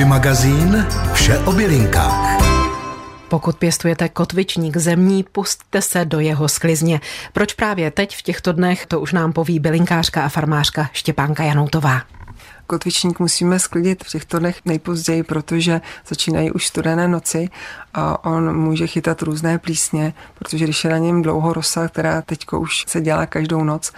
Hobby 0.00 0.08
magazín 0.08 0.86
Vše 1.12 1.38
o 1.38 1.52
bylinkách. 1.52 2.42
Pokud 3.28 3.56
pěstujete 3.58 4.08
kotvičník 4.08 4.76
zemní, 4.76 5.22
pustte 5.22 5.82
se 5.82 6.04
do 6.04 6.20
jeho 6.20 6.48
sklizně. 6.48 7.00
Proč 7.32 7.52
právě 7.52 7.90
teď 7.90 8.16
v 8.16 8.22
těchto 8.22 8.52
dnech, 8.52 8.86
to 8.86 9.00
už 9.00 9.12
nám 9.12 9.32
poví 9.32 9.58
bylinkářka 9.58 10.24
a 10.24 10.28
farmářka 10.28 10.90
Štěpánka 10.92 11.44
Janoutová 11.44 12.00
kotvičník 12.70 13.18
musíme 13.18 13.58
sklidit 13.58 14.04
v 14.04 14.08
těchto 14.08 14.38
dnech 14.38 14.60
nejpozději, 14.64 15.22
protože 15.22 15.80
začínají 16.08 16.50
už 16.50 16.66
studené 16.66 17.08
noci 17.08 17.48
a 17.94 18.24
on 18.24 18.56
může 18.56 18.86
chytat 18.86 19.22
různé 19.22 19.58
plísně, 19.58 20.12
protože 20.38 20.64
když 20.64 20.84
je 20.84 20.90
na 20.90 20.98
něm 20.98 21.22
dlouho 21.22 21.52
rosa, 21.52 21.88
která 21.88 22.22
teď 22.22 22.46
už 22.52 22.84
se 22.86 23.00
dělá 23.00 23.26
každou 23.26 23.64
noc, 23.64 23.92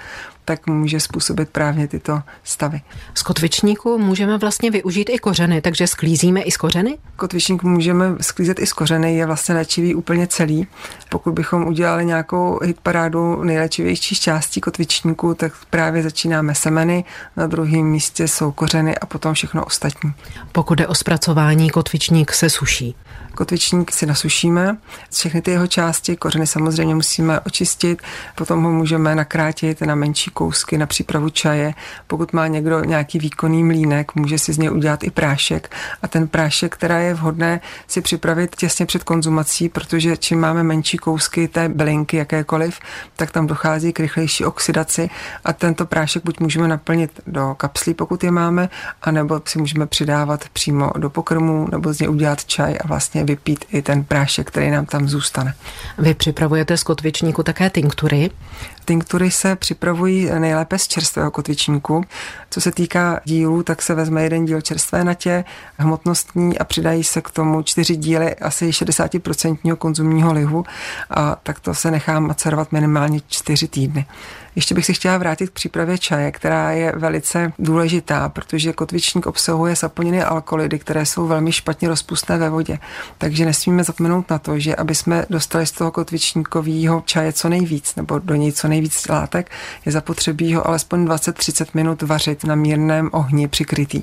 tak 0.45 0.67
může 0.67 1.01
způsobit 1.01 1.51
právě 1.51 1.89
tyto 1.89 2.23
stavy. 2.45 2.81
Z 3.15 3.23
kotvičníku 3.23 3.99
můžeme 3.99 4.39
vlastně 4.39 4.71
využít 4.71 5.11
i 5.11 5.19
kořeny, 5.19 5.61
takže 5.61 5.87
sklízíme 5.87 6.43
i 6.43 6.51
z 6.51 6.57
kořeny? 6.57 6.99
Kotvičník 7.17 7.63
můžeme 7.63 8.07
sklízet 8.21 8.59
i 8.59 8.67
z 8.67 8.73
kořeny, 8.73 9.17
je 9.17 9.27
vlastně 9.27 9.55
léčivý 9.55 9.95
úplně 9.95 10.27
celý. 10.27 10.67
Pokud 11.09 11.33
bychom 11.33 11.67
udělali 11.67 12.05
nějakou 12.05 12.59
hitparádu 12.63 13.45
nejléčivější 13.45 14.14
částí 14.14 14.61
kotvičníku, 14.61 15.35
tak 15.35 15.53
právě 15.71 16.03
začínáme 16.03 16.55
semeny, 16.55 17.05
na 17.36 17.47
druhém 17.47 17.86
místě 17.86 18.29
jsou 18.29 18.53
kořeny 18.53 18.99
a 18.99 19.07
potom 19.07 19.35
všechno 19.35 19.64
ostatní. 19.64 20.13
Pokud 20.53 20.81
je 20.81 20.86
o 20.86 20.95
zpracování, 20.95 21.71
kotvičník 21.71 22.33
se 22.33 22.50
suší. 22.50 22.95
Kotvičník 23.35 23.93
si 23.93 24.07
nasušíme, 24.07 24.77
všechny 25.11 25.43
ty 25.43 25.50
jeho 25.50 25.67
části, 25.67 26.17
kořeny 26.17 26.47
samozřejmě 26.47 26.95
musíme 26.95 27.41
očistit, 27.41 28.03
potom 28.35 28.63
ho 28.63 28.71
můžeme 28.71 29.14
nakrátit 29.14 29.81
na 29.81 29.95
menší 29.95 30.31
kousky 30.32 30.79
na 30.79 30.86
přípravu 30.86 31.29
čaje. 31.29 31.75
Pokud 32.06 32.33
má 32.33 32.47
někdo 32.47 32.84
nějaký 32.84 33.19
výkonný 33.19 33.64
mlínek, 33.64 34.14
může 34.14 34.39
si 34.39 34.53
z 34.53 34.58
něj 34.58 34.70
udělat 34.70 35.05
i 35.05 35.11
prášek 35.11 35.77
a 36.03 36.08
ten 36.08 36.28
prášek, 36.28 36.75
která 36.75 36.98
je 36.98 37.14
vhodné 37.14 37.61
si 37.86 38.00
připravit 38.00 38.56
těsně 38.56 38.86
před 38.86 39.05
konzumací, 39.05 39.69
protože 39.69 40.16
čím 40.16 40.41
máme 40.41 40.62
menší 40.62 40.97
kousky 40.98 41.48
té 41.48 41.69
bylinky 41.69 42.16
jakékoliv, 42.16 42.78
tak 43.16 43.30
tam 43.30 43.47
dochází 43.47 43.92
k 43.92 44.00
rychlejší 44.00 44.44
oxidaci 44.44 45.10
a 45.44 45.53
tento 45.53 45.86
prášek 45.86 46.25
buď 46.25 46.41
můžeme 46.41 46.69
naplnit 46.69 47.20
do 47.27 47.55
kapslí, 47.55 47.94
pokud 47.94 48.25
je 48.25 48.30
máme, 48.30 48.69
anebo 49.03 49.41
si 49.44 49.58
můžeme 49.58 49.86
přidávat 49.86 50.48
přímo 50.53 50.91
do 50.98 51.10
pokrmu 51.10 51.69
nebo 51.72 51.92
z 51.92 52.00
něj 52.00 52.08
udělat 52.08 52.44
čaj 52.44 52.78
a 52.84 52.86
vlastně 52.86 53.25
vypít 53.25 53.64
i 53.72 53.83
ten 53.83 54.05
prášek, 54.05 54.48
který 54.48 54.70
nám 54.70 54.86
tam 54.86 55.08
zůstane. 55.08 55.55
Vy 55.98 56.14
připravujete 56.14 56.77
z 56.77 56.83
kotvičníku 56.83 57.42
také 57.42 57.70
tinktury? 57.70 58.30
Tinktury 58.84 59.30
se 59.30 59.56
připravují 59.56 60.22
nejlépe 60.31 60.78
z 60.78 60.89
čerstvého 60.89 61.31
kotvičníku. 61.31 62.05
Co 62.51 62.61
se 62.61 62.73
týká 62.73 63.20
dílů, 63.25 63.62
tak 63.62 63.83
se 63.83 63.95
vezme 63.95 64.23
jeden 64.23 64.45
díl 64.45 64.61
čerstvé 64.61 65.05
natě, 65.05 65.45
hmotnostní 65.78 66.59
a 66.59 66.65
přidají 66.65 67.05
se 67.05 67.20
k 67.20 67.31
tomu 67.31 67.62
čtyři 67.62 67.97
díly 67.97 68.34
asi 68.34 68.70
60% 68.70 69.77
konzumního 69.77 70.33
lihu 70.33 70.65
a 71.11 71.37
tak 71.43 71.61
to 71.61 71.75
se 71.75 71.91
nechá 71.91 72.20
macerovat 72.20 72.73
minimálně 72.73 73.20
čtyři 73.28 73.69
týdny. 73.69 74.06
Ještě 74.56 74.75
bych 74.75 74.86
si 74.86 74.95
chtěla 74.95 75.19
vrátit 75.19 75.50
k 75.50 75.53
přípravě 75.53 75.98
čaje, 75.98 76.33
která 76.33 76.70
je 76.70 76.92
velice 76.97 77.53
důležitá, 77.58 78.28
protože 78.28 78.72
kotvičník 78.72 79.27
obsahuje 79.27 79.77
saponiny 79.77 80.22
a 80.22 80.28
alkaloidy, 80.28 80.78
které 80.78 81.06
jsou 81.06 81.27
velmi 81.27 81.53
špatně 81.53 81.89
rozpustné 81.89 82.39
ve 82.39 82.50
vodě. 82.50 82.78
Takže 83.19 83.44
nesmíme 83.44 83.84
zapomenout 83.84 84.31
na 84.31 84.39
to, 84.39 84.59
že 84.59 84.77
aby 84.77 84.94
jsme 84.94 85.27
dostali 85.31 85.67
z 85.67 85.72
toho 85.72 85.91
kotvičníkového 85.91 87.03
čaje 87.06 87.33
co 87.33 87.48
nejvíc, 87.48 87.94
nebo 87.97 88.19
do 88.19 88.34
něj 88.34 88.53
co 88.53 88.69
nejvíc 88.69 89.09
látek, 89.09 89.50
je 89.86 89.92
zapotřebí 89.92 90.55
ho 90.55 90.66
alespoň 90.69 91.05
20-30 91.05 91.66
minut 91.75 92.03
vařit 92.03 92.44
na 92.44 92.55
mírném 92.55 93.11
ohni 93.12 93.48
přikrytý. 93.48 94.03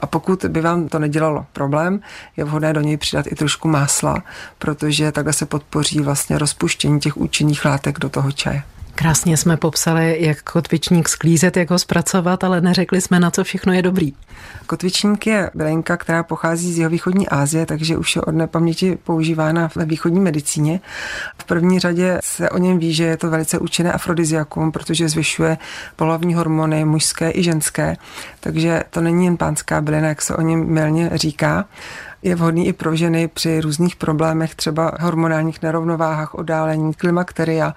A 0.00 0.06
pokud 0.06 0.44
by 0.44 0.60
vám 0.60 0.88
to 0.88 0.98
nedělalo 0.98 1.46
problém, 1.52 2.00
je 2.36 2.44
vhodné 2.44 2.72
do 2.72 2.80
něj 2.80 2.96
přidat 2.96 3.26
i 3.26 3.34
trošku 3.34 3.68
másla, 3.68 4.22
protože 4.58 5.12
takhle 5.12 5.32
se 5.32 5.46
podpoří 5.46 6.00
vlastně 6.00 6.38
rozpuštění 6.38 7.00
těch 7.00 7.16
účinných 7.16 7.64
látek 7.64 7.98
do 7.98 8.08
toho 8.08 8.32
čaje. 8.32 8.62
Krásně 9.00 9.36
jsme 9.36 9.56
popsali, 9.56 10.16
jak 10.20 10.42
kotvičník 10.42 11.08
sklízet, 11.08 11.56
jak 11.56 11.70
ho 11.70 11.78
zpracovat, 11.78 12.44
ale 12.44 12.60
neřekli 12.60 13.00
jsme, 13.00 13.20
na 13.20 13.30
co 13.30 13.44
všechno 13.44 13.72
je 13.72 13.82
dobrý. 13.82 14.12
Kotvičník 14.66 15.26
je 15.26 15.50
bylinka, 15.54 15.96
která 15.96 16.22
pochází 16.22 16.72
z 16.72 16.78
jeho 16.78 16.90
východní 16.90 17.28
Asie, 17.28 17.66
takže 17.66 17.96
už 17.96 18.16
je 18.16 18.22
od 18.22 18.34
nepaměti 18.34 18.98
používána 19.04 19.70
ve 19.76 19.84
východní 19.84 20.20
medicíně. 20.20 20.80
V 21.38 21.44
první 21.44 21.78
řadě 21.78 22.18
se 22.22 22.50
o 22.50 22.58
něm 22.58 22.78
ví, 22.78 22.94
že 22.94 23.04
je 23.04 23.16
to 23.16 23.30
velice 23.30 23.58
účinné 23.58 23.92
afrodiziakum, 23.92 24.72
protože 24.72 25.08
zvyšuje 25.08 25.58
polovní 25.96 26.34
hormony 26.34 26.84
mužské 26.84 27.30
i 27.34 27.42
ženské, 27.42 27.96
takže 28.40 28.84
to 28.90 29.00
není 29.00 29.24
jen 29.24 29.36
pánská 29.36 29.80
bylina, 29.80 30.08
jak 30.08 30.22
se 30.22 30.36
o 30.36 30.40
něm 30.40 30.66
milně 30.66 31.10
říká 31.14 31.64
je 32.22 32.34
vhodný 32.34 32.68
i 32.68 32.72
pro 32.72 32.96
ženy 32.96 33.28
při 33.28 33.60
různých 33.60 33.96
problémech, 33.96 34.54
třeba 34.54 34.92
hormonálních 35.00 35.62
nerovnováhách, 35.62 36.34
odálení, 36.34 36.94
klimakteria, 36.94 37.74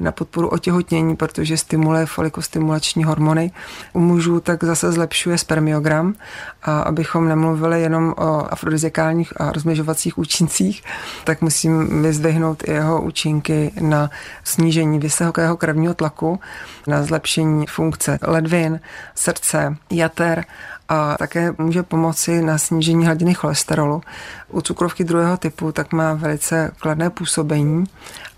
na 0.00 0.12
podporu 0.12 0.48
otěhotnění, 0.48 1.16
protože 1.16 1.56
stimuluje 1.56 2.06
folikostimulační 2.06 3.04
hormony. 3.04 3.50
U 3.92 4.00
mužů 4.00 4.40
tak 4.40 4.64
zase 4.64 4.92
zlepšuje 4.92 5.38
spermiogram 5.38 6.14
a 6.62 6.80
abychom 6.80 7.28
nemluvili 7.28 7.82
jenom 7.82 8.14
o 8.16 8.52
afrodizikálních 8.52 9.40
a 9.40 9.52
rozměžovacích 9.52 10.18
účincích, 10.18 10.82
tak 11.24 11.40
musím 11.42 12.02
vyzdvihnout 12.02 12.68
i 12.68 12.70
jeho 12.70 13.02
účinky 13.02 13.72
na 13.80 14.10
snížení 14.44 14.98
vysokého 14.98 15.56
krevního 15.56 15.94
tlaku, 15.94 16.40
na 16.86 17.02
zlepšení 17.02 17.66
funkce 17.66 18.18
ledvin, 18.22 18.80
srdce, 19.14 19.76
jater 19.90 20.44
a 20.88 21.16
také 21.18 21.54
může 21.58 21.82
pomoci 21.82 22.42
na 22.42 22.58
snížení 22.58 23.04
hladiny 23.04 23.34
cholesterolu. 23.34 24.02
U 24.48 24.60
cukrovky 24.60 25.04
druhého 25.04 25.36
typu 25.36 25.72
tak 25.72 25.92
má 25.92 26.14
velice 26.14 26.70
kladné 26.78 27.10
působení 27.10 27.84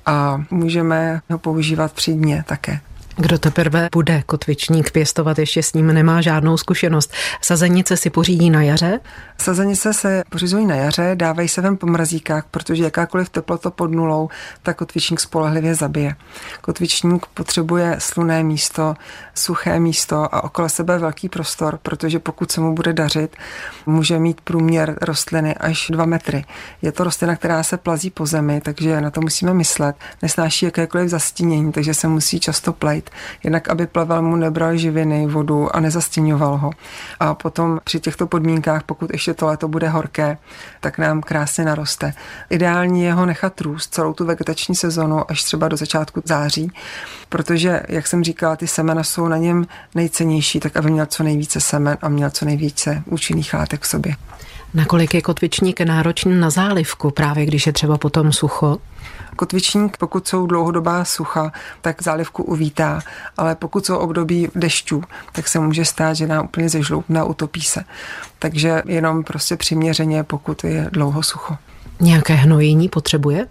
a 0.06 0.44
můžeme 0.50 1.21
ho 1.31 1.38
používat 1.38 1.93
při 1.93 2.12
dně 2.12 2.44
také. 2.47 2.81
Kdo 3.16 3.38
teprve 3.38 3.88
bude 3.92 4.22
kotvičník 4.26 4.91
pěstovat, 4.91 5.38
ještě 5.38 5.62
s 5.62 5.72
ním 5.72 5.86
nemá 5.86 6.20
žádnou 6.20 6.56
zkušenost. 6.56 7.12
Sazenice 7.41 7.97
si 7.97 8.10
pořídí 8.10 8.50
na 8.50 8.62
jaře? 8.62 9.00
Sazenice 9.38 9.94
se 9.94 10.22
pořizují 10.28 10.66
na 10.66 10.75
jaře, 10.75 11.10
dávají 11.14 11.48
se 11.48 11.60
ven 11.60 11.76
po 11.76 11.86
mrazíkách, 11.86 12.44
protože 12.50 12.84
jakákoliv 12.84 13.28
teplota 13.28 13.70
pod 13.70 13.91
nulou, 13.92 14.28
tak 14.62 14.76
kotvičník 14.76 15.20
spolehlivě 15.20 15.75
zabije. 15.75 16.14
Kotvičník 16.60 17.26
potřebuje 17.26 17.97
sluné 17.98 18.42
místo, 18.42 18.94
suché 19.34 19.81
místo 19.81 20.34
a 20.34 20.44
okolo 20.44 20.69
sebe 20.69 20.98
velký 20.98 21.28
prostor, 21.28 21.78
protože 21.82 22.19
pokud 22.19 22.52
se 22.52 22.60
mu 22.60 22.75
bude 22.75 22.92
dařit, 22.92 23.36
může 23.86 24.19
mít 24.19 24.41
průměr 24.41 24.98
rostliny 25.02 25.54
až 25.54 25.86
2 25.91 26.04
metry. 26.04 26.44
Je 26.82 26.92
to 26.92 27.04
rostlina, 27.04 27.36
která 27.36 27.62
se 27.62 27.76
plazí 27.76 28.10
po 28.10 28.26
zemi, 28.26 28.60
takže 28.60 29.00
na 29.00 29.10
to 29.10 29.20
musíme 29.20 29.54
myslet. 29.54 29.96
Nesnáší 30.22 30.64
jakékoliv 30.64 31.08
zastínění, 31.08 31.72
takže 31.72 31.94
se 31.94 32.08
musí 32.08 32.41
často 32.41 32.72
plejt 32.72 33.03
být, 33.04 33.10
jinak 33.44 33.69
aby 33.69 33.87
plaval 33.87 34.22
mu 34.22 34.37
nebral 34.37 34.76
živiny, 34.76 35.26
vodu 35.26 35.76
a 35.76 35.81
nezastěňoval 35.81 36.56
ho. 36.56 36.70
A 37.20 37.34
potom 37.34 37.81
při 37.84 38.00
těchto 38.00 38.26
podmínkách, 38.26 38.82
pokud 38.82 39.10
ještě 39.12 39.34
to 39.34 39.47
léto 39.47 39.69
bude 39.69 39.88
horké, 39.88 40.38
tak 40.81 40.98
nám 40.98 41.20
krásně 41.20 41.64
naroste. 41.64 42.12
Ideální 42.50 43.04
je 43.04 43.12
ho 43.12 43.26
nechat 43.26 43.60
růst 43.60 43.94
celou 43.94 44.12
tu 44.12 44.26
vegetační 44.26 44.75
sezonu 44.75 45.31
až 45.31 45.44
třeba 45.44 45.69
do 45.69 45.76
začátku 45.76 46.22
září, 46.25 46.72
protože, 47.28 47.82
jak 47.88 48.06
jsem 48.06 48.25
říkala, 48.25 48.56
ty 48.56 48.66
semena 48.66 49.03
jsou 49.03 49.28
na 49.28 49.37
něm 49.37 49.66
nejcennější, 49.94 50.60
tak 50.60 50.76
aby 50.76 50.91
měl 50.91 51.06
co 51.06 51.22
nejvíce 51.22 51.60
semen 51.60 51.98
a 52.03 52.09
měl 52.09 52.31
co 52.31 52.44
nejvíce 52.44 53.03
účinných 53.06 53.54
látek 53.54 53.82
v 53.82 53.87
sobě. 53.87 54.16
Nakolik 54.75 55.14
je 55.14 55.22
kotvičník 55.22 55.81
náročný 55.81 56.41
na 56.41 56.50
zálivku, 56.50 57.10
právě 57.10 57.47
když 57.47 57.66
je 57.66 57.72
třeba 57.72 57.98
potom 57.98 58.32
sucho? 58.32 58.78
Kotvičník, 59.36 59.96
pokud 59.96 60.28
jsou 60.28 60.46
dlouhodobá 60.46 61.04
sucha, 61.04 61.52
tak 61.80 62.02
zálivku 62.02 62.42
uvítá, 62.42 63.00
ale 63.36 63.54
pokud 63.54 63.86
jsou 63.86 63.96
období 63.96 64.48
dešťů, 64.54 65.02
tak 65.32 65.48
se 65.48 65.58
může 65.58 65.84
stát, 65.84 66.14
že 66.14 66.26
nám 66.26 66.44
úplně 66.44 66.68
zežloubne 66.68 67.20
a 67.20 67.24
utopí 67.24 67.62
se. 67.62 67.84
Takže 68.38 68.82
jenom 68.86 69.24
prostě 69.24 69.56
přiměřeně, 69.56 70.22
pokud 70.22 70.64
je 70.64 70.88
dlouho 70.92 71.22
sucho. 71.22 71.56
Nějaké 72.00 72.34
hnojení 72.34 72.88
potřebuje? 72.88 73.46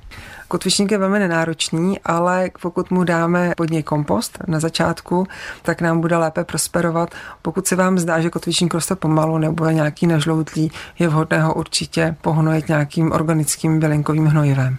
Kotvičník 0.48 0.92
je 0.92 0.98
velmi 0.98 1.20
nenáročný, 1.20 2.00
ale 2.00 2.50
pokud 2.62 2.92
mu 2.92 3.04
dáme 3.04 3.52
pod 3.58 3.70
něj 3.70 3.84
kompost 3.84 4.38
na 4.48 4.60
začátku, 4.60 5.28
tak 5.62 5.82
nám 5.82 6.02
bude 6.02 6.18
lépe 6.18 6.44
prosperovat. 6.44 7.10
Pokud 7.42 7.68
se 7.68 7.76
vám 7.76 8.00
zdá, 8.00 8.22
že 8.22 8.30
kotvičník 8.30 8.74
roste 8.74 8.96
pomalu 8.96 9.38
nebo 9.38 9.66
je 9.66 9.74
nějaký 9.74 10.08
nažloutlý, 10.08 10.72
je 11.00 11.08
vhodné 11.08 11.42
ho 11.42 11.54
určitě 11.54 12.16
pohnojit 12.22 12.68
nějakým 12.68 13.12
organickým 13.12 13.80
bylinkovým 13.80 14.26
hnojivem. 14.26 14.78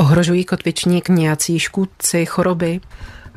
Ohrožují 0.00 0.44
kotvičník 0.44 1.08
nějací 1.08 1.58
škůdci, 1.58 2.26
choroby? 2.26 2.80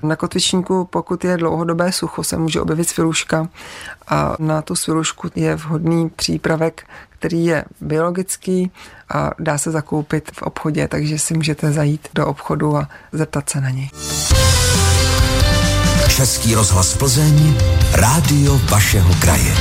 Na 0.04 0.16
kotvičníku, 0.16 0.86
pokud 0.86 1.24
je 1.24 1.38
dlouhodobé 1.38 1.92
sucho, 1.92 2.24
se 2.24 2.38
může 2.38 2.62
objevit 2.62 2.90
sviluška 2.90 3.48
a 4.08 4.36
na 4.40 4.62
tu 4.62 4.76
svilušku 4.76 5.30
je 5.36 5.56
vhodný 5.56 6.10
přípravek, 6.10 6.84
který 7.10 7.46
je 7.46 7.66
biologický 7.82 8.72
a 9.14 9.32
dá 9.40 9.58
se 9.58 9.72
zakoupit 9.72 10.32
v 10.34 10.42
obchodě, 10.42 10.88
takže 10.88 11.20
si 11.20 11.34
můžete 11.34 11.72
zajít 11.72 12.08
do 12.14 12.28
obchodu 12.28 12.78
a 12.78 12.90
zeptat 13.12 13.50
se 13.50 13.62
na 13.62 13.70
něj. 13.70 13.90
Český 16.16 16.56
rozhlas 16.56 16.98
Plzeň, 16.98 17.58
rádio 17.94 18.58
vašeho 18.58 19.14
kraje. 19.22 19.56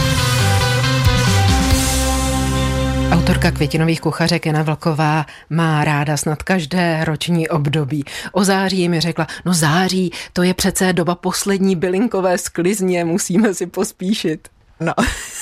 Autorka 3.13 3.51
květinových 3.51 4.01
kuchařek 4.01 4.47
Jana 4.47 4.63
Vlková 4.63 5.27
má 5.51 5.85
ráda 5.85 6.17
snad 6.17 6.43
každé 6.43 7.05
roční 7.05 7.49
období. 7.49 8.05
O 8.33 8.45
září 8.45 8.89
mi 8.89 9.01
řekla, 9.01 9.27
no 9.45 9.55
září, 9.55 10.13
to 10.33 10.43
je 10.43 10.55
přece 10.55 10.93
doba 10.93 11.15
poslední 11.15 11.77
bylinkové 11.77 12.39
sklizně, 12.39 13.05
musíme 13.05 13.55
si 13.55 13.67
pospíšit. 13.67 14.49
No, 14.81 14.93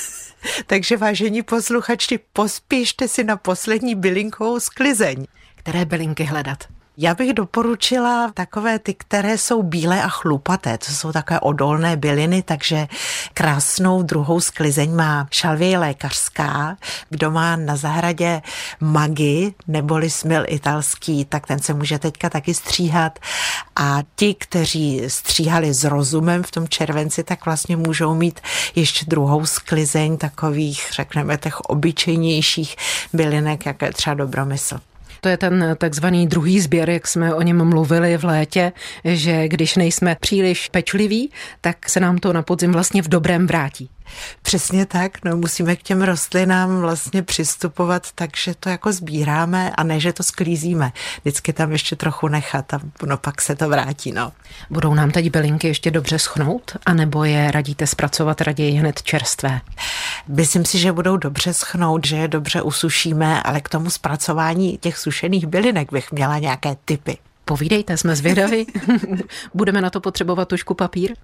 takže 0.66 0.96
vážení 0.96 1.42
posluchači, 1.42 2.18
pospíšte 2.32 3.08
si 3.08 3.24
na 3.24 3.36
poslední 3.36 3.94
bylinkovou 3.94 4.60
sklizeň. 4.60 5.26
Které 5.56 5.84
bylinky 5.84 6.24
hledat? 6.24 6.64
Já 7.00 7.14
bych 7.14 7.32
doporučila 7.32 8.30
takové 8.34 8.78
ty, 8.78 8.94
které 8.94 9.38
jsou 9.38 9.62
bílé 9.62 10.02
a 10.02 10.08
chlupaté. 10.08 10.78
To 10.78 10.92
jsou 10.92 11.12
takové 11.12 11.40
odolné 11.40 11.96
byliny, 11.96 12.42
takže 12.42 12.88
krásnou 13.34 14.02
druhou 14.02 14.40
sklizeň 14.40 14.94
má 14.94 15.28
šalvěj 15.30 15.76
lékařská. 15.76 16.76
Kdo 17.08 17.30
má 17.30 17.56
na 17.56 17.76
zahradě 17.76 18.42
magi 18.80 19.54
neboli 19.66 20.10
smil 20.10 20.44
italský, 20.48 21.24
tak 21.24 21.46
ten 21.46 21.58
se 21.58 21.74
může 21.74 21.98
teďka 21.98 22.30
taky 22.30 22.54
stříhat. 22.54 23.18
A 23.76 23.98
ti, 24.16 24.34
kteří 24.34 25.02
stříhali 25.08 25.74
s 25.74 25.84
rozumem 25.84 26.42
v 26.42 26.50
tom 26.50 26.68
červenci, 26.68 27.24
tak 27.24 27.44
vlastně 27.44 27.76
můžou 27.76 28.14
mít 28.14 28.40
ještě 28.74 29.06
druhou 29.08 29.46
sklizeň 29.46 30.16
takových, 30.16 30.88
řekneme, 30.92 31.38
těch 31.38 31.60
obyčejnějších 31.60 32.76
bylinek, 33.12 33.66
jako 33.66 33.84
je 33.84 33.92
třeba 33.92 34.14
dobromysl. 34.14 34.80
To 35.20 35.28
je 35.28 35.36
ten 35.36 35.76
takzvaný 35.78 36.26
druhý 36.26 36.60
sběr, 36.60 36.90
jak 36.90 37.08
jsme 37.08 37.34
o 37.34 37.42
něm 37.42 37.64
mluvili 37.64 38.18
v 38.18 38.24
létě, 38.24 38.72
že 39.04 39.48
když 39.48 39.76
nejsme 39.76 40.16
příliš 40.20 40.68
pečliví, 40.68 41.32
tak 41.60 41.88
se 41.88 42.00
nám 42.00 42.18
to 42.18 42.32
na 42.32 42.42
podzim 42.42 42.72
vlastně 42.72 43.02
v 43.02 43.08
dobrém 43.08 43.46
vrátí. 43.46 43.90
Přesně 44.42 44.86
tak, 44.86 45.24
no 45.24 45.36
musíme 45.36 45.76
k 45.76 45.82
těm 45.82 46.02
rostlinám 46.02 46.80
vlastně 46.80 47.22
přistupovat 47.22 48.12
takže 48.14 48.54
to 48.60 48.68
jako 48.68 48.92
sbíráme 48.92 49.70
a 49.70 49.82
ne, 49.82 50.00
že 50.00 50.12
to 50.12 50.22
sklízíme. 50.22 50.92
Vždycky 51.20 51.52
tam 51.52 51.72
ještě 51.72 51.96
trochu 51.96 52.28
nechat 52.28 52.74
a 52.74 52.80
no 53.06 53.16
pak 53.16 53.42
se 53.42 53.54
to 53.54 53.68
vrátí, 53.68 54.12
no. 54.12 54.32
Budou 54.70 54.94
nám 54.94 55.10
teď 55.10 55.30
bylinky 55.30 55.66
ještě 55.66 55.90
dobře 55.90 56.18
schnout, 56.18 56.76
anebo 56.86 57.24
je 57.24 57.50
radíte 57.50 57.86
zpracovat 57.86 58.40
raději 58.40 58.72
hned 58.72 59.02
čerstvé? 59.02 59.60
Myslím 60.28 60.64
si, 60.64 60.78
že 60.78 60.92
budou 60.92 61.16
dobře 61.16 61.54
schnout, 61.54 62.06
že 62.06 62.16
je 62.16 62.28
dobře 62.28 62.62
usušíme, 62.62 63.42
ale 63.42 63.60
k 63.60 63.68
tomu 63.68 63.90
zpracování 63.90 64.78
těch 64.78 64.98
sušených 64.98 65.46
bylinek 65.46 65.92
bych 65.92 66.12
měla 66.12 66.38
nějaké 66.38 66.76
typy. 66.84 67.18
Povídejte, 67.48 67.96
jsme 67.96 68.16
zvědaví. 68.16 68.66
Budeme 69.54 69.80
na 69.80 69.90
to 69.90 70.00
potřebovat 70.00 70.48
tušku 70.48 70.74
papír? 70.74 71.14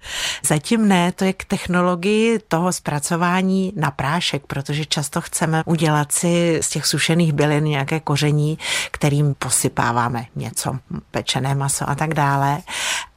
Zatím 0.45 0.87
ne, 0.87 1.11
to 1.11 1.25
je 1.25 1.33
k 1.33 1.45
technologii 1.45 2.39
toho 2.47 2.73
zpracování 2.73 3.73
na 3.75 3.91
prášek, 3.91 4.43
protože 4.47 4.85
často 4.85 5.21
chceme 5.21 5.63
udělat 5.65 6.11
si 6.11 6.59
z 6.61 6.69
těch 6.69 6.85
sušených 6.85 7.33
bylin 7.33 7.63
nějaké 7.63 7.99
koření, 7.99 8.57
kterým 8.91 9.33
posypáváme 9.33 10.25
něco, 10.35 10.77
pečené 11.11 11.55
maso 11.55 11.89
a 11.89 11.95
tak 11.95 12.13
dále. 12.13 12.57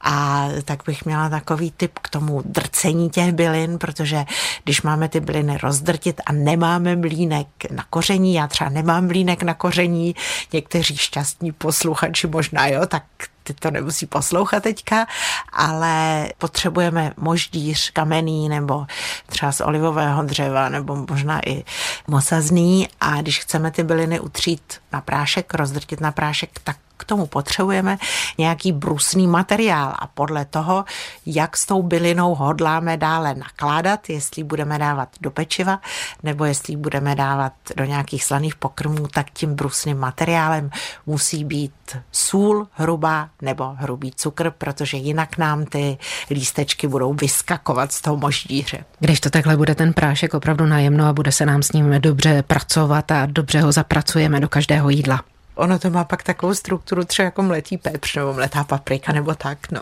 A 0.01 0.47
tak 0.65 0.83
bych 0.85 1.05
měla 1.05 1.29
takový 1.29 1.71
tip 1.77 1.99
k 1.99 2.09
tomu 2.09 2.41
drcení 2.45 3.09
těch 3.09 3.31
bylin, 3.31 3.77
protože 3.77 4.25
když 4.63 4.81
máme 4.81 5.09
ty 5.09 5.19
byliny 5.19 5.57
rozdrtit 5.57 6.21
a 6.25 6.31
nemáme 6.31 6.95
mlínek 6.95 7.47
na 7.71 7.85
koření, 7.89 8.33
já 8.33 8.47
třeba 8.47 8.69
nemám 8.69 9.07
mlínek 9.07 9.43
na 9.43 9.53
koření, 9.53 10.15
někteří 10.53 10.97
šťastní 10.97 11.51
posluchači 11.51 12.27
možná 12.27 12.67
jo, 12.67 12.85
tak 12.85 13.03
ty 13.43 13.53
to 13.53 13.71
nemusí 13.71 14.05
poslouchat 14.05 14.63
teďka, 14.63 15.07
ale 15.53 16.25
potřebujeme 16.37 17.13
moždíř 17.17 17.91
kamenný 17.91 18.49
nebo 18.49 18.85
třeba 19.25 19.51
z 19.51 19.61
olivového 19.61 20.23
dřeva 20.23 20.69
nebo 20.69 21.05
možná 21.09 21.41
i 21.45 21.63
mosazný. 22.07 22.87
A 23.01 23.21
když 23.21 23.39
chceme 23.39 23.71
ty 23.71 23.83
byliny 23.83 24.19
utřít 24.19 24.73
na 24.91 25.01
prášek, 25.01 25.53
rozdrtit 25.53 26.01
na 26.01 26.11
prášek, 26.11 26.49
tak 26.63 26.77
k 26.99 27.03
tomu 27.03 27.25
potřebujeme 27.25 27.97
nějaký 28.37 28.71
brusný 28.71 29.27
materiál 29.27 29.93
a 29.99 30.07
podle 30.07 30.45
toho, 30.45 30.85
jak 31.25 31.57
s 31.57 31.65
tou 31.65 31.83
bylinou 31.83 32.35
hodláme 32.35 32.97
dále 32.97 33.35
nakládat, 33.35 34.09
jestli 34.09 34.43
budeme 34.43 34.79
dávat 34.79 35.09
do 35.21 35.31
pečiva 35.31 35.79
nebo 36.23 36.45
jestli 36.45 36.75
budeme 36.75 37.15
dávat 37.15 37.53
do 37.75 37.83
nějakých 37.83 38.23
slaných 38.23 38.55
pokrmů, 38.55 39.07
tak 39.07 39.29
tím 39.33 39.55
brusným 39.55 39.97
materiálem 39.97 40.69
musí 41.05 41.43
být 41.45 41.97
sůl 42.11 42.67
hrubá 42.71 43.29
nebo 43.41 43.73
hrubý 43.77 44.11
cukr, 44.15 44.51
protože 44.57 44.97
jinak 44.97 45.37
nám 45.37 45.65
ty 45.65 45.97
lístečky 46.31 46.87
budou 46.87 47.13
vyskakovat 47.13 47.91
z 47.91 48.01
toho 48.01 48.17
moždíře. 48.17 48.85
Když 48.99 49.19
to 49.19 49.29
takhle 49.29 49.57
bude 49.57 49.75
ten 49.75 49.93
prášek 49.93 50.33
opravdu 50.33 50.65
najemno 50.65 51.05
a 51.05 51.13
bude 51.13 51.31
se 51.31 51.45
nám 51.45 51.63
s 51.63 51.71
ním 51.71 52.01
dobře 52.01 52.43
pracovat 52.43 53.11
a 53.11 53.25
dobře 53.25 53.61
ho 53.61 53.71
zapracujeme 53.71 54.39
do 54.39 54.49
každého 54.49 54.89
jídla. 54.89 55.21
Ono 55.59 55.79
to 55.79 55.89
má 55.89 56.03
pak 56.03 56.23
takovou 56.23 56.53
strukturu 56.53 57.03
třeba 57.03 57.23
jako 57.23 57.41
mletý 57.41 57.77
pepř 57.77 58.15
nebo 58.15 58.33
mletá 58.33 58.63
paprika 58.63 59.13
nebo 59.13 59.35
tak, 59.35 59.71
no. 59.71 59.81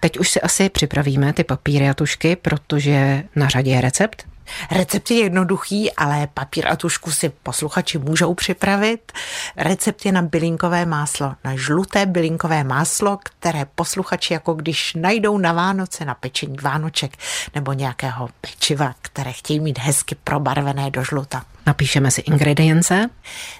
Teď 0.00 0.18
už 0.18 0.30
si 0.30 0.40
asi 0.40 0.68
připravíme 0.68 1.32
ty 1.32 1.44
papíry 1.44 1.88
a 1.88 1.94
tušky, 1.94 2.36
protože 2.36 3.22
na 3.36 3.48
řadě 3.48 3.70
je 3.70 3.80
recept. 3.80 4.26
Recept 4.70 5.10
je 5.10 5.16
jednoduchý, 5.16 5.92
ale 5.92 6.28
papír 6.34 6.68
a 6.68 6.76
tušku 6.76 7.10
si 7.10 7.28
posluchači 7.28 7.98
můžou 7.98 8.34
připravit. 8.34 9.12
Recept 9.56 10.06
je 10.06 10.12
na 10.12 10.22
bylinkové 10.22 10.86
máslo, 10.86 11.34
na 11.44 11.56
žluté 11.56 12.06
bylinkové 12.06 12.64
máslo, 12.64 13.18
které 13.22 13.66
posluchači 13.74 14.32
jako 14.32 14.54
když 14.54 14.94
najdou 14.94 15.38
na 15.38 15.52
Vánoce 15.52 16.04
na 16.04 16.14
pečení 16.14 16.56
Vánoček 16.62 17.16
nebo 17.54 17.72
nějakého 17.72 18.28
pečiva, 18.40 18.94
které 19.02 19.32
chtějí 19.32 19.60
mít 19.60 19.78
hezky 19.78 20.14
probarvené 20.24 20.90
do 20.90 21.04
žluta. 21.04 21.44
Napíšeme 21.66 22.10
si 22.10 22.20
ingredience. 22.20 23.10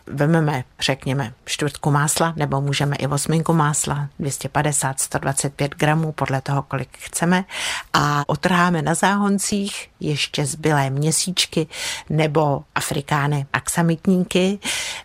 Vememe, 0.06 0.64
řekněme, 0.80 1.32
čtvrtku 1.44 1.90
másla, 1.90 2.32
nebo 2.36 2.60
můžeme 2.60 2.96
i 2.96 3.06
osminku 3.06 3.52
másla, 3.52 4.08
250, 4.18 5.00
125 5.00 5.74
gramů, 5.74 6.12
podle 6.12 6.40
toho, 6.40 6.62
kolik 6.62 6.88
chceme. 6.98 7.44
A 7.92 8.24
otrháme 8.26 8.82
na 8.82 8.94
záhoncích 8.94 9.88
ještě 10.00 10.46
zbylé 10.46 10.90
měsíčky 10.90 11.66
nebo 12.10 12.64
afrikány 12.74 13.46
aksamitníky. 13.52 14.58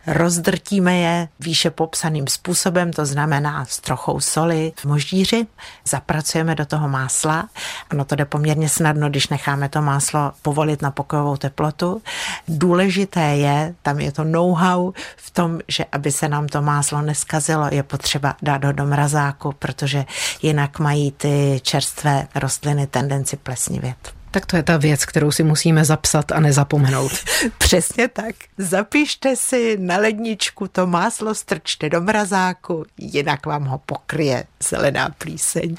Rozdrtíme 0.08 0.98
je 0.98 1.28
výše 1.40 1.70
popsaným 1.70 2.28
způsobem, 2.28 2.94
to 2.94 3.06
znamená 3.06 3.66
s 3.66 3.80
trochou 3.80 4.20
soli 4.20 4.74
v 4.76 4.86
moždíři. 4.86 5.48
Zapracujeme 5.88 6.56
do 6.56 6.66
toho 6.66 6.90
másla. 6.90 7.50
Ano, 7.90 8.06
to 8.06 8.16
jde 8.16 8.26
poměrně 8.26 8.70
snadno, 8.70 9.10
když 9.10 9.28
necháme 9.28 9.70
to 9.70 9.82
máslo 9.82 10.32
povolit 10.42 10.82
na 10.82 10.92
pokojovou 10.92 11.38
teplotu. 11.38 12.02
Důležité 12.48 13.22
je, 13.22 13.76
tam 13.82 14.00
je 14.00 14.12
to 14.12 14.24
know-how 14.24 14.94
v 15.18 15.32
tom, 15.32 15.60
že 15.68 15.86
aby 15.92 16.12
se 16.12 16.30
nám 16.30 16.48
to 16.48 16.62
máslo 16.62 17.02
neskazilo, 17.02 17.68
je 17.72 17.84
potřeba 17.84 18.36
dát 18.42 18.64
ho 18.64 18.72
do 18.72 18.86
mrazáku, 18.86 19.52
protože 19.60 20.06
jinak 20.42 20.80
mají 20.80 21.12
ty 21.12 21.60
čerstvé 21.64 22.28
rostliny 22.36 22.88
tendenci 22.88 23.38
plesnivět. 23.38 24.21
Tak 24.32 24.46
to 24.46 24.56
je 24.56 24.64
ta 24.64 24.78
věc, 24.78 25.06
kterou 25.06 25.32
si 25.32 25.44
musíme 25.44 25.86
zapsat 25.86 26.32
a 26.32 26.40
nezapomenout. 26.40 27.12
Přesně 27.58 28.08
tak. 28.08 28.36
Zapište 28.58 29.36
si 29.36 29.78
na 29.80 29.98
ledničku 29.98 30.68
to 30.68 30.88
máslo, 30.88 31.36
strčte 31.36 31.90
do 31.90 32.02
mrazáku, 32.02 32.86
jinak 32.98 33.46
vám 33.46 33.66
ho 33.66 33.78
pokryje 33.78 34.44
zelená 34.70 35.10
plíseň. 35.18 35.76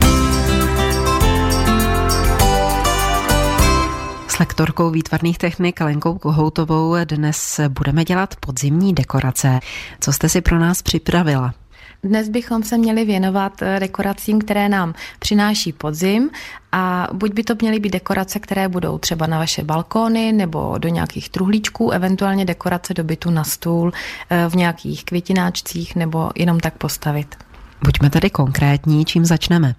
S 4.29 4.39
lektorkou 4.39 4.91
výtvarných 4.91 5.39
technik 5.39 5.81
Lenkou 5.81 6.19
Kohoutovou 6.19 6.97
dnes 7.05 7.61
budeme 7.69 8.05
dělat 8.05 8.35
podzimní 8.41 8.95
dekorace. 8.95 9.61
Co 10.01 10.13
jste 10.13 10.29
si 10.29 10.41
pro 10.41 10.59
nás 10.59 10.83
připravila? 10.83 11.55
Dnes 12.03 12.29
bychom 12.29 12.63
se 12.63 12.79
měli 12.79 13.05
věnovat 13.05 13.63
eh, 13.63 13.81
dekoracím, 13.81 14.39
které 14.39 14.69
nám 14.69 14.95
přináší 15.19 15.73
podzim 15.73 16.31
a 16.73 17.09
buď 17.13 17.33
by 17.33 17.45
to 17.45 17.55
měly 17.61 17.81
být 17.81 17.93
dekorace, 17.93 18.39
které 18.39 18.69
budou 18.69 18.99
třeba 18.99 19.27
na 19.27 19.39
vaše 19.39 19.65
balkóny 19.65 20.33
nebo 20.33 20.79
do 20.79 20.89
nějakých 20.89 21.29
truhlíčků, 21.29 21.91
eventuálně 21.91 22.45
dekorace 22.45 22.95
do 22.95 23.05
bytu 23.05 23.31
na 23.31 23.45
stůl 23.45 23.93
eh, 24.31 24.49
v 24.49 24.57
nějakých 24.57 25.05
květináčcích 25.05 25.97
nebo 25.97 26.31
jenom 26.37 26.61
tak 26.61 26.75
postavit. 26.75 27.37
Buďme 27.85 28.11
tady 28.11 28.31
konkrétní, 28.31 29.05
čím 29.05 29.25
začneme 29.25 29.75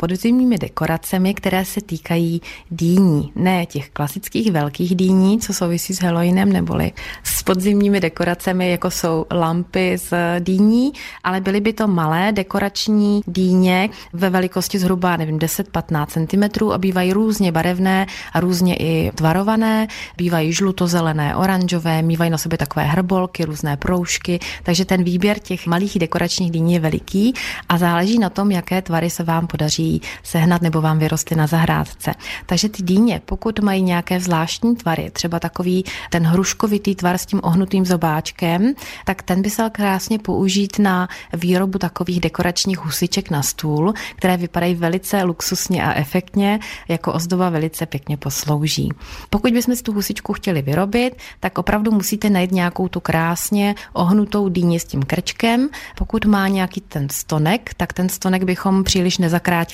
podzimními 0.00 0.58
dekoracemi, 0.58 1.34
které 1.34 1.64
se 1.64 1.80
týkají 1.80 2.40
dýní. 2.70 3.32
Ne 3.34 3.66
těch 3.66 3.90
klasických 3.90 4.52
velkých 4.52 4.96
dýní, 4.96 5.40
co 5.40 5.52
souvisí 5.52 5.94
s 5.94 6.02
Halloweenem, 6.02 6.52
neboli 6.52 6.92
s 7.24 7.42
podzimními 7.42 8.00
dekoracemi, 8.00 8.70
jako 8.70 8.90
jsou 8.90 9.26
lampy 9.30 9.98
z 9.98 10.14
dýní, 10.38 10.92
ale 11.24 11.40
byly 11.40 11.60
by 11.60 11.72
to 11.72 11.88
malé 11.88 12.32
dekorační 12.32 13.20
dýně 13.26 13.90
ve 14.12 14.30
velikosti 14.30 14.78
zhruba, 14.78 15.16
nevím, 15.16 15.38
10-15 15.38 16.06
cm 16.06 16.72
a 16.72 16.78
bývají 16.78 17.12
různě 17.12 17.52
barevné 17.52 18.06
a 18.32 18.40
různě 18.40 18.76
i 18.76 19.10
tvarované. 19.14 19.86
Bývají 20.16 20.52
žlutozelené, 20.52 21.36
oranžové, 21.36 22.02
mývají 22.02 22.30
na 22.30 22.38
sobě 22.38 22.58
takové 22.58 22.84
hrbolky, 22.84 23.44
různé 23.44 23.76
proužky, 23.76 24.38
takže 24.62 24.84
ten 24.84 25.04
výběr 25.04 25.38
těch 25.38 25.66
malých 25.66 25.98
dekoračních 25.98 26.50
dýní 26.50 26.74
je 26.74 26.80
veliký 26.80 27.34
a 27.68 27.78
záleží 27.78 28.18
na 28.18 28.30
tom, 28.30 28.50
jaké 28.50 28.82
tvary 28.82 29.10
se 29.10 29.24
vám 29.24 29.46
podaří 29.46 29.87
sehnat 30.22 30.62
nebo 30.62 30.80
vám 30.80 30.98
vyrostly 30.98 31.36
na 31.36 31.46
zahrádce. 31.46 32.14
Takže 32.46 32.68
ty 32.68 32.82
dýně, 32.82 33.20
pokud 33.24 33.58
mají 33.58 33.82
nějaké 33.82 34.20
zvláštní 34.20 34.76
tvary, 34.76 35.10
třeba 35.12 35.40
takový 35.40 35.84
ten 36.10 36.26
hruškovitý 36.26 36.94
tvar 36.94 37.18
s 37.18 37.26
tím 37.26 37.40
ohnutým 37.42 37.86
zobáčkem, 37.86 38.74
tak 39.04 39.22
ten 39.22 39.42
by 39.42 39.50
se 39.50 39.70
krásně 39.72 40.18
použít 40.18 40.78
na 40.78 41.08
výrobu 41.32 41.78
takových 41.78 42.20
dekoračních 42.20 42.78
husiček 42.78 43.30
na 43.30 43.42
stůl, 43.42 43.94
které 44.16 44.36
vypadají 44.36 44.74
velice 44.74 45.22
luxusně 45.22 45.84
a 45.84 45.94
efektně, 45.94 46.60
jako 46.88 47.12
ozdoba 47.12 47.50
velice 47.50 47.86
pěkně 47.86 48.16
poslouží. 48.16 48.88
Pokud 49.30 49.52
bychom 49.52 49.76
si 49.76 49.82
tu 49.82 49.92
husičku 49.92 50.32
chtěli 50.32 50.62
vyrobit, 50.62 51.16
tak 51.40 51.58
opravdu 51.58 51.90
musíte 51.90 52.30
najít 52.30 52.52
nějakou 52.52 52.88
tu 52.88 53.00
krásně 53.00 53.74
ohnutou 53.92 54.48
dýni 54.48 54.80
s 54.80 54.84
tím 54.84 55.02
krčkem. 55.02 55.68
Pokud 55.96 56.24
má 56.24 56.48
nějaký 56.48 56.80
ten 56.80 57.08
stonek, 57.08 57.74
tak 57.76 57.92
ten 57.92 58.08
stonek 58.08 58.42
bychom 58.42 58.84
příliš 58.84 59.18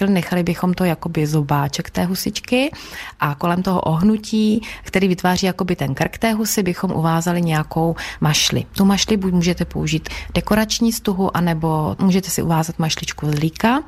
nezakrátili, 0.06 0.14
nechali 0.14 0.42
bychom 0.42 0.74
to 0.74 0.84
jakoby 0.84 1.26
zobáček 1.26 1.90
té 1.90 2.04
husičky 2.04 2.70
a 3.20 3.34
kolem 3.34 3.62
toho 3.62 3.80
ohnutí, 3.80 4.62
který 4.82 5.08
vytváří 5.08 5.46
jakoby 5.46 5.76
ten 5.76 5.94
krk 5.94 6.18
té 6.18 6.32
husy, 6.32 6.62
bychom 6.62 6.92
uvázali 6.92 7.42
nějakou 7.42 7.96
mašli. 8.20 8.64
Tu 8.72 8.84
mašli 8.84 9.16
buď 9.16 9.32
můžete 9.32 9.64
použít 9.64 10.08
dekorační 10.34 10.92
stuhu, 10.92 11.36
anebo 11.36 11.96
můžete 12.00 12.30
si 12.30 12.42
uvázat 12.42 12.78
mašličku 12.78 13.26
z 13.30 13.34
líka 13.34 13.82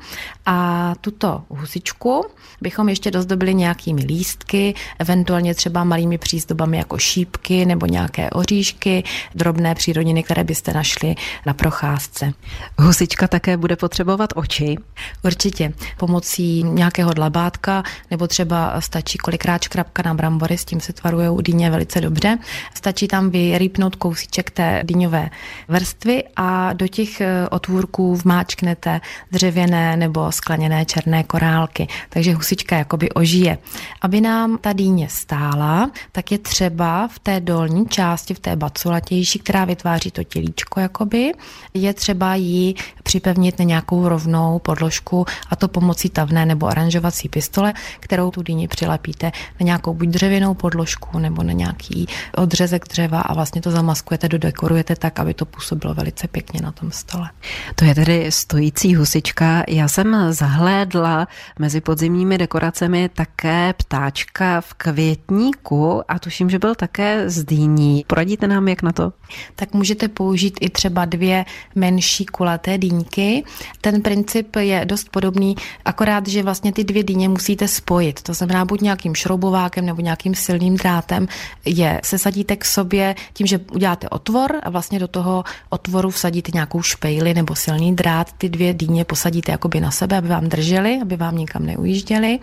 a 0.45 0.93
tuto 1.01 1.43
husičku 1.49 2.25
bychom 2.61 2.89
ještě 2.89 3.11
dozdobili 3.11 3.53
nějakými 3.53 4.01
lístky, 4.05 4.73
eventuálně 4.99 5.55
třeba 5.55 5.83
malými 5.83 6.17
přízdobami 6.17 6.77
jako 6.77 6.97
šípky 6.97 7.65
nebo 7.65 7.85
nějaké 7.85 8.29
oříšky, 8.29 9.03
drobné 9.35 9.75
přírodniny, 9.75 10.23
které 10.23 10.43
byste 10.43 10.73
našli 10.73 11.15
na 11.45 11.53
procházce. 11.53 12.33
Husička 12.77 13.27
také 13.27 13.57
bude 13.57 13.75
potřebovat 13.75 14.29
oči. 14.35 14.77
Určitě. 15.23 15.73
Pomocí 16.07 16.63
nějakého 16.63 17.13
dlabátka 17.13 17.83
nebo 18.11 18.27
třeba 18.27 18.81
stačí 18.81 19.17
kolikrát 19.17 19.61
škrabka 19.63 20.03
na 20.05 20.13
brambory, 20.13 20.57
s 20.57 20.65
tím 20.65 20.79
se 20.79 20.93
tvarují 20.93 21.37
dýně 21.41 21.69
velice 21.71 22.01
dobře. 22.01 22.37
Stačí 22.73 23.07
tam 23.07 23.29
vyrýpnout 23.29 23.95
kousíček 23.95 24.51
té 24.51 24.81
dýňové 24.83 25.29
vrstvy 25.67 26.23
a 26.35 26.73
do 26.73 26.87
těch 26.87 27.21
eh, 27.21 27.49
otvůrků 27.49 28.15
vmáčknete 28.15 29.01
dřevěné 29.31 29.97
nebo 29.97 30.31
skleněné 30.31 30.85
černé 30.85 31.23
korálky. 31.23 31.87
Takže 32.09 32.33
husička 32.33 32.77
jakoby 32.77 33.09
ožije. 33.09 33.57
Aby 34.01 34.21
nám 34.21 34.57
ta 34.57 34.73
dýně 34.73 35.09
stála, 35.09 35.91
tak 36.11 36.31
je 36.31 36.37
třeba 36.37 37.07
v 37.07 37.19
té 37.19 37.39
dolní 37.39 37.87
části, 37.87 38.33
v 38.33 38.39
té 38.39 38.55
baculatější, 38.55 39.39
která 39.39 39.65
vytváří 39.65 40.11
to 40.11 40.23
tělíčko 40.23 40.79
jakoby, 40.79 41.31
je 41.73 41.93
třeba 41.93 42.35
ji 42.35 42.73
připevnit 43.03 43.59
na 43.59 43.65
nějakou 43.65 44.07
rovnou 44.07 44.59
podložku 44.59 45.25
a 45.49 45.55
to 45.55 45.67
pomocí 45.67 45.96
tavné 46.05 46.45
nebo 46.45 46.67
aranžovací 46.67 47.29
pistole, 47.29 47.73
kterou 47.99 48.31
tu 48.31 48.41
dýni 48.43 48.67
přilepíte 48.67 49.31
na 49.59 49.63
nějakou 49.63 49.93
buď 49.93 50.07
dřevěnou 50.07 50.53
podložku 50.53 51.19
nebo 51.19 51.43
na 51.43 51.53
nějaký 51.53 52.07
odřezek 52.35 52.87
dřeva 52.87 53.21
a 53.21 53.33
vlastně 53.33 53.61
to 53.61 53.71
zamaskujete, 53.71 54.29
dodekorujete 54.29 54.95
tak, 54.95 55.19
aby 55.19 55.33
to 55.33 55.45
působilo 55.45 55.93
velice 55.93 56.27
pěkně 56.27 56.61
na 56.61 56.71
tom 56.71 56.91
stole. 56.91 57.29
To 57.75 57.85
je 57.85 57.95
tedy 57.95 58.31
stojící 58.31 58.95
husička. 58.95 59.63
Já 59.67 59.87
jsem 59.87 60.33
zahlédla 60.33 61.27
mezi 61.59 61.81
podzimními 61.81 62.37
dekoracemi 62.37 63.09
také 63.09 63.73
ptáčka 63.73 64.61
v 64.61 64.73
květníku 64.73 66.11
a 66.11 66.19
tuším, 66.19 66.49
že 66.49 66.59
byl 66.59 66.75
také 66.75 67.29
z 67.29 67.43
dýní. 67.43 68.05
Poradíte 68.07 68.47
nám, 68.47 68.67
jak 68.67 68.81
na 68.81 68.91
to? 68.91 69.13
Tak 69.55 69.73
můžete 69.73 70.07
použít 70.07 70.57
i 70.61 70.69
třeba 70.69 71.05
dvě 71.05 71.45
menší 71.75 72.25
kulaté 72.25 72.77
dýňky. 72.77 73.43
Ten 73.81 74.01
princip 74.01 74.55
je 74.55 74.85
dost 74.85 75.09
podobný, 75.09 75.55
akorát, 75.87 76.27
že 76.27 76.43
vlastně 76.43 76.71
ty 76.73 76.83
dvě 76.83 77.03
dýně 77.03 77.29
musíte 77.29 77.67
spojit. 77.67 78.21
To 78.21 78.33
znamená 78.33 78.65
buď 78.65 78.81
nějakým 78.81 79.15
šroubovákem 79.15 79.85
nebo 79.85 80.01
nějakým 80.01 80.35
silným 80.35 80.77
drátem 80.77 81.27
je 81.65 82.01
sesadíte 82.03 82.55
k 82.55 82.65
sobě 82.65 83.15
tím, 83.33 83.47
že 83.47 83.59
uděláte 83.71 84.09
otvor 84.09 84.59
a 84.63 84.69
vlastně 84.69 84.99
do 84.99 85.07
toho 85.07 85.43
otvoru 85.69 86.09
vsadíte 86.09 86.51
nějakou 86.53 86.81
špejli 86.81 87.33
nebo 87.33 87.55
silný 87.55 87.95
drát. 87.95 88.31
Ty 88.37 88.49
dvě 88.49 88.73
dýně 88.73 89.05
posadíte 89.05 89.51
jakoby 89.51 89.79
na 89.79 89.91
sebe, 89.91 90.17
aby 90.17 90.27
vám 90.27 90.49
drželi, 90.49 90.99
aby 91.01 91.15
vám 91.15 91.37
nikam 91.37 91.65
neujížděli 91.65 92.39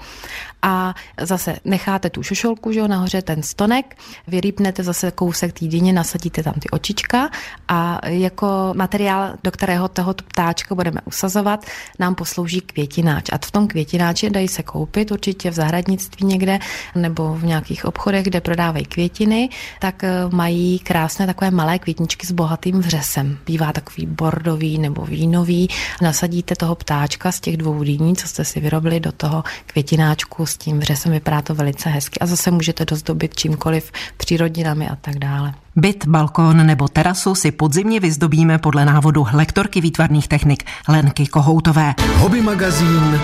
a 0.66 0.94
zase 1.20 1.56
necháte 1.64 2.10
tu 2.10 2.22
šošolku, 2.22 2.72
že 2.72 2.80
jo, 2.80 2.88
nahoře 2.88 3.22
ten 3.22 3.42
stonek, 3.42 3.96
vyrýpnete 4.26 4.82
zase 4.82 5.10
kousek 5.10 5.58
té 5.58 5.66
dýně, 5.66 5.92
nasadíte 5.92 6.42
tam 6.42 6.54
ty 6.54 6.70
očička 6.70 7.30
a 7.68 8.08
jako 8.08 8.72
materiál, 8.76 9.34
do 9.44 9.50
kterého 9.50 9.88
toho 9.88 10.14
ptáčka 10.14 10.74
budeme 10.74 11.00
usazovat, 11.04 11.66
nám 11.98 12.14
poslouží 12.14 12.60
květináč. 12.60 13.30
A 13.32 13.38
v 13.44 13.50
tom 13.50 13.68
květináči 13.68 14.30
dají 14.30 14.48
se 14.48 14.62
koupit 14.62 15.10
určitě 15.10 15.50
v 15.50 15.54
zahradnictví 15.54 16.26
někde 16.26 16.58
nebo 16.94 17.34
v 17.34 17.44
nějakých 17.44 17.84
obchodech, 17.84 18.24
kde 18.24 18.40
prodávají 18.40 18.84
květiny, 18.84 19.48
tak 19.80 20.04
eh, 20.04 20.10
mají 20.30 20.78
krásné 20.78 21.26
takové 21.26 21.50
malé 21.50 21.78
květničky 21.78 22.26
s 22.26 22.32
bohatým 22.32 22.80
vřesem. 22.80 23.38
Bývá 23.46 23.72
takový 23.72 24.06
bordový 24.06 24.78
nebo 24.78 25.04
vínový. 25.04 25.68
Nasadíte 26.02 26.56
toho 26.56 26.74
ptáčka 26.74 27.32
z 27.32 27.40
těch 27.40 27.56
dvou 27.56 27.82
dýní, 27.82 28.16
co 28.16 28.28
jste 28.28 28.44
si 28.44 28.60
vyrobili 28.60 29.00
do 29.00 29.12
toho 29.12 29.44
květináčku 29.66 30.46
tím 30.56 30.80
vřesem. 30.80 31.12
Vypadá 31.12 31.42
to 31.42 31.54
velice 31.54 31.88
hezky 31.88 32.20
a 32.20 32.26
zase 32.26 32.50
můžete 32.50 32.84
dozdobit 32.84 33.36
čímkoliv 33.36 33.92
přírodinami 34.16 34.88
a 34.88 34.96
tak 34.96 35.18
dále. 35.18 35.54
Byt, 35.76 36.06
balkón 36.06 36.66
nebo 36.66 36.88
terasu 36.88 37.34
si 37.34 37.52
podzimně 37.52 38.00
vyzdobíme 38.00 38.58
podle 38.58 38.84
návodu 38.84 39.26
lektorky 39.32 39.80
výtvarných 39.80 40.28
technik 40.28 40.64
Lenky 40.88 41.26
Kohoutové. 41.26 41.94
Hobby 42.16 42.42
magazín 42.42 43.20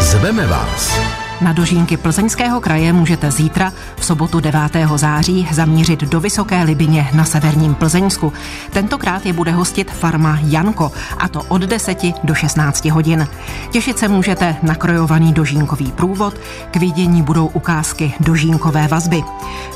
Zveme 0.00 0.46
vás. 0.46 0.98
Na 1.40 1.52
dožínky 1.52 1.96
Plzeňského 1.96 2.60
kraje 2.60 2.92
můžete 2.92 3.30
zítra 3.30 3.72
v 3.96 4.04
sobotu 4.04 4.40
9. 4.40 4.60
září 4.96 5.48
zamířit 5.52 6.00
do 6.00 6.20
Vysoké 6.20 6.62
Libině 6.62 7.10
na 7.14 7.24
severním 7.24 7.74
Plzeňsku. 7.74 8.32
Tentokrát 8.72 9.26
je 9.26 9.32
bude 9.32 9.50
hostit 9.50 9.90
farma 9.90 10.38
Janko 10.42 10.92
a 11.18 11.28
to 11.28 11.42
od 11.48 11.62
10 11.62 11.98
do 12.24 12.34
16 12.34 12.84
hodin. 12.84 13.28
Těšit 13.70 13.98
se 13.98 14.08
můžete 14.08 14.56
na 14.62 14.74
krojovaný 14.74 15.32
dožínkový 15.32 15.92
průvod, 15.92 16.34
k 16.70 16.76
vidění 16.76 17.22
budou 17.22 17.46
ukázky 17.46 18.14
dožínkové 18.20 18.88
vazby. 18.88 19.22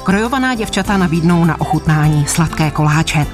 Krojovaná 0.03 0.55
děvčata 0.55 0.97
nabídnou 0.97 1.45
na 1.45 1.61
ochutnání 1.61 2.27
sladké 2.27 2.71
koláče. 2.71 3.27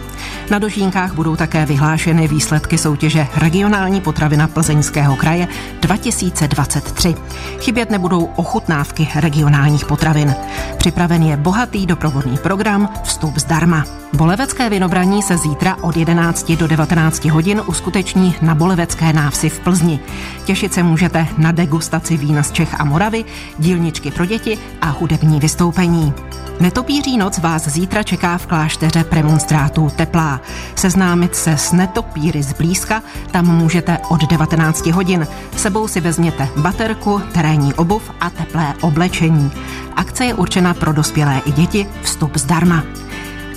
Na 0.51 0.59
dožínkách 0.59 1.15
budou 1.15 1.37
také 1.37 1.67
vyhlášeny 1.67 2.29
výsledky 2.29 2.79
soutěže 2.79 3.27
Regionální 3.37 4.01
potravina 4.01 4.49
Plzeňského 4.49 5.17
kraje 5.17 5.49
2023. 5.81 7.15
Chybět 7.61 7.91
nebudou 7.91 8.25
ochutnávky 8.37 9.09
regionálních 9.15 9.85
potravin. 9.85 10.35
Připraven 10.77 11.23
je 11.23 11.37
bohatý 11.37 11.87
doprovodný 11.87 12.39
program 12.39 12.89
Vstup 13.03 13.39
zdarma. 13.39 13.85
Bolevecké 14.13 14.71
vinobraní 14.71 15.23
se 15.23 15.37
zítra 15.37 15.77
od 15.81 15.97
11 15.97 16.53
do 16.53 16.67
19 16.67 17.25
hodin 17.25 17.63
uskuteční 17.67 18.35
na 18.43 18.55
Bolevecké 18.55 19.13
návsi 19.13 19.49
v 19.49 19.61
Plzni. 19.61 20.01
Těšit 20.45 20.75
se 20.75 20.83
můžete 20.83 21.27
na 21.39 21.53
degustaci 21.53 22.17
vína 22.17 22.43
z 22.43 22.53
Čech 22.53 22.81
a 22.81 22.85
Moravy, 22.85 23.25
dílničky 23.59 24.11
pro 24.11 24.25
děti 24.27 24.59
a 24.81 24.87
hudební 24.91 25.41
vystoupení. 25.41 26.15
Netopíří 26.61 27.17
noc 27.17 27.39
vás 27.39 27.69
zítra 27.69 28.03
čeká 28.03 28.39
v 28.39 28.47
klášteře 28.47 29.05
premonstrátů 29.05 29.91
Teplá. 29.97 30.40
Seznámit 30.77 31.37
se 31.37 31.53
s 31.53 31.73
netopíry 31.73 32.43
zblízka 32.43 33.03
tam 33.31 33.47
můžete 33.47 33.99
od 34.09 34.31
19 34.31 34.87
hodin. 34.87 35.27
Sebou 35.57 35.89
si 35.89 36.01
vezměte 36.01 36.49
baterku, 36.57 37.23
terénní 37.33 37.75
obuv 37.75 38.11
a 38.21 38.31
teplé 38.31 38.75
oblečení. 38.81 39.53
Akce 39.97 40.25
je 40.25 40.35
určena 40.35 40.75
pro 40.75 40.93
dospělé 40.93 41.41
i 41.45 41.53
děti, 41.53 41.87
vstup 42.03 42.37
zdarma. 42.37 42.83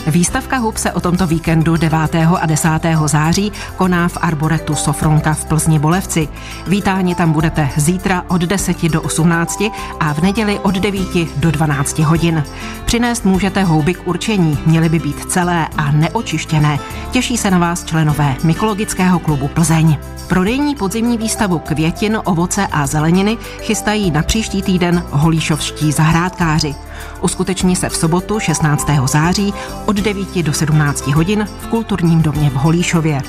Výstavka 0.07 0.57
hub 0.57 0.77
se 0.77 0.91
o 0.91 0.99
tomto 0.99 1.27
víkendu 1.27 1.77
9. 1.77 2.15
a 2.39 2.45
10. 2.45 2.69
září 3.05 3.51
koná 3.75 4.07
v 4.07 4.17
Arboretu 4.21 4.75
Sofronka 4.75 5.33
v 5.33 5.45
Plzni 5.45 5.79
Bolevci. 5.79 6.27
Vítáni 6.67 7.15
tam 7.15 7.31
budete 7.31 7.69
zítra 7.77 8.23
od 8.27 8.41
10 8.41 8.89
do 8.89 9.01
18 9.01 9.63
a 9.99 10.13
v 10.13 10.19
neděli 10.19 10.59
od 10.59 10.75
9 10.75 11.07
do 11.37 11.51
12 11.51 11.99
hodin. 11.99 12.43
Přinést 12.85 13.25
můžete 13.25 13.63
houby 13.63 13.93
k 13.93 14.07
určení, 14.07 14.59
měly 14.65 14.89
by 14.89 14.99
být 14.99 15.31
celé 15.31 15.67
a 15.77 15.91
neočištěné. 15.91 16.79
Těší 17.11 17.37
se 17.37 17.51
na 17.51 17.57
vás 17.57 17.85
členové 17.85 18.35
Mykologického 18.43 19.19
klubu 19.19 19.47
Plzeň. 19.47 19.97
Prodejní 20.27 20.75
podzimní 20.75 21.17
výstavu 21.17 21.59
květin, 21.59 22.19
ovoce 22.25 22.67
a 22.67 22.87
zeleniny 22.87 23.37
chystají 23.61 24.11
na 24.11 24.23
příští 24.23 24.61
týden 24.61 25.03
holíšovští 25.09 25.91
zahrádkáři. 25.91 26.75
Uskuteční 27.21 27.75
se 27.75 27.89
v 27.89 27.95
sobotu 27.95 28.39
16. 28.39 28.89
září 29.05 29.53
od 29.85 29.95
9 29.95 30.43
do 30.43 30.53
17 30.53 31.07
hodin 31.07 31.47
v 31.61 31.67
kulturním 31.67 32.21
domě 32.21 32.49
v 32.49 32.53
Holíšově. 32.53 33.21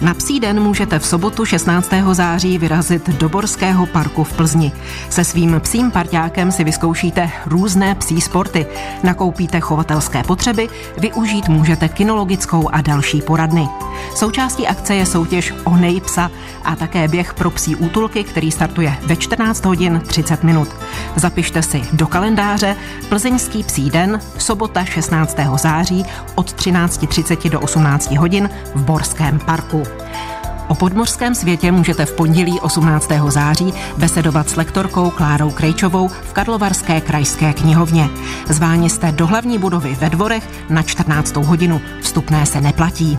Na 0.00 0.14
psí 0.14 0.40
den 0.40 0.60
můžete 0.60 0.98
v 0.98 1.06
sobotu 1.06 1.44
16. 1.44 1.90
září 2.12 2.58
vyrazit 2.58 3.08
do 3.08 3.28
Borského 3.28 3.86
parku 3.86 4.24
v 4.24 4.32
Plzni. 4.32 4.72
Se 5.10 5.24
svým 5.24 5.60
psím 5.60 5.90
parťákem 5.90 6.52
si 6.52 6.64
vyzkoušíte 6.64 7.30
různé 7.46 7.94
psí 7.94 8.20
sporty, 8.20 8.66
nakoupíte 9.02 9.60
chovatelské 9.60 10.22
potřeby, 10.22 10.68
využít 10.98 11.48
můžete 11.48 11.88
kinologickou 11.88 12.68
a 12.68 12.80
další 12.80 13.22
poradny. 13.22 13.68
Součástí 14.14 14.66
akce 14.66 14.94
je 14.94 15.06
soutěž 15.06 15.54
Onej 15.64 16.00
psa 16.00 16.30
a 16.64 16.76
také 16.76 17.08
běh 17.08 17.34
pro 17.34 17.50
psí 17.50 17.76
útulky, 17.76 18.24
který 18.24 18.50
startuje 18.50 18.96
ve 19.06 19.16
14 19.16 19.64
hodin 19.64 20.02
30 20.06 20.44
minut. 20.44 20.68
Zapište 21.16 21.62
si 21.62 21.82
do 21.92 22.06
kalendáře 22.06 22.76
Plzeňský 23.08 23.62
psí 23.62 23.90
den, 23.90 24.20
sobota 24.38 24.84
16. 24.84 25.36
září 25.56 26.04
od 26.34 26.52
13.30 26.52 27.50
do 27.50 27.60
18 27.60 28.10
hodin 28.10 28.50
v 28.74 28.82
Borském 28.82 29.38
parku. 29.38 29.83
O 30.68 30.74
podmořském 30.74 31.34
světě 31.34 31.72
můžete 31.72 32.06
v 32.06 32.12
pondělí 32.12 32.60
18. 32.60 33.10
září 33.28 33.74
besedovat 33.96 34.50
s 34.50 34.56
lektorkou 34.56 35.10
Klárou 35.10 35.50
Krejčovou 35.50 36.08
v 36.08 36.32
Karlovarské 36.32 37.00
krajské 37.00 37.52
knihovně. 37.52 38.08
Zváni 38.48 38.90
jste 38.90 39.12
do 39.12 39.26
hlavní 39.26 39.58
budovy 39.58 39.96
ve 40.00 40.10
dvorech 40.10 40.48
na 40.70 40.82
14. 40.82 41.36
hodinu. 41.36 41.80
Vstupné 42.00 42.46
se 42.46 42.60
neplatí. 42.60 43.16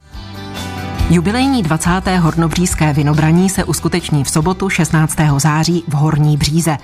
Jubilejní 1.10 1.64
20. 1.64 1.90
hornobřízké 2.20 2.94
vinobraní 2.94 3.50
se 3.50 3.64
uskuteční 3.64 4.24
v 4.24 4.30
sobotu 4.30 4.70
16. 4.70 5.16
září 5.38 5.84
v 5.88 5.94
Horní 5.94 6.38
Bříze. 6.38 6.78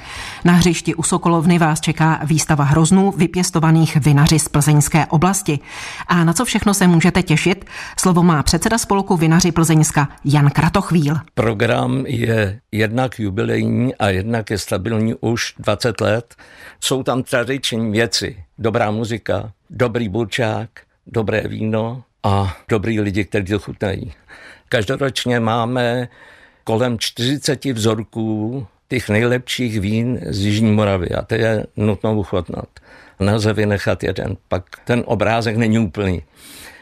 Na 0.46 0.54
hřišti 0.54 0.96
u 0.96 1.04
Sokolovny 1.04 1.60
vás 1.60 1.82
čeká 1.82 2.20
výstava 2.24 2.64
hroznů 2.64 3.12
vypěstovaných 3.12 3.98
vinaři 3.98 4.40
z 4.40 4.50
plzeňské 4.50 5.06
oblasti. 5.06 5.60
A 6.08 6.24
na 6.24 6.34
co 6.34 6.46
všechno 6.46 6.74
se 6.74 6.88
můžete 6.88 7.24
těšit? 7.24 7.66
Slovo 8.00 8.24
má 8.24 8.44
předseda 8.44 8.78
spolku 8.78 9.18
Vinaři 9.18 9.52
Plzeňska 9.52 10.10
Jan 10.26 10.50
Kratochvíl. 10.50 11.16
Program 11.34 12.06
je 12.08 12.60
jednak 12.72 13.20
jubilejní 13.20 13.96
a 13.96 14.10
jednak 14.10 14.50
je 14.50 14.58
stabilní 14.58 15.14
už 15.22 15.54
20 15.60 16.02
let. 16.02 16.36
Jsou 16.80 17.04
tam 17.04 17.24
tradiční 17.24 17.92
věci. 17.92 18.44
Dobrá 18.58 18.92
muzika, 18.92 19.52
dobrý 19.70 20.10
burčák, 20.10 20.70
dobré 21.08 21.48
víno, 21.48 22.04
a 22.24 22.58
dobrý 22.70 23.00
lidi, 23.00 23.26
kteří 23.26 23.46
to 23.46 23.60
chutnají. 23.60 24.14
Každoročně 24.70 25.40
máme 25.40 26.10
kolem 26.64 27.00
40 27.00 27.66
vzorků 27.66 28.68
těch 28.90 29.10
nejlepších 29.10 29.80
vín 29.80 30.20
z 30.30 30.46
Jižní 30.46 30.72
Moravy 30.72 31.10
a 31.10 31.22
to 31.22 31.36
je 31.36 31.66
nutno 31.78 32.16
uchvatnat. 32.16 32.68
Nelze 33.20 33.54
vynechat 33.54 34.04
jeden, 34.04 34.38
pak 34.48 34.64
ten 34.86 35.04
obrázek 35.06 35.58
není 35.58 35.80
úplný. 35.80 36.24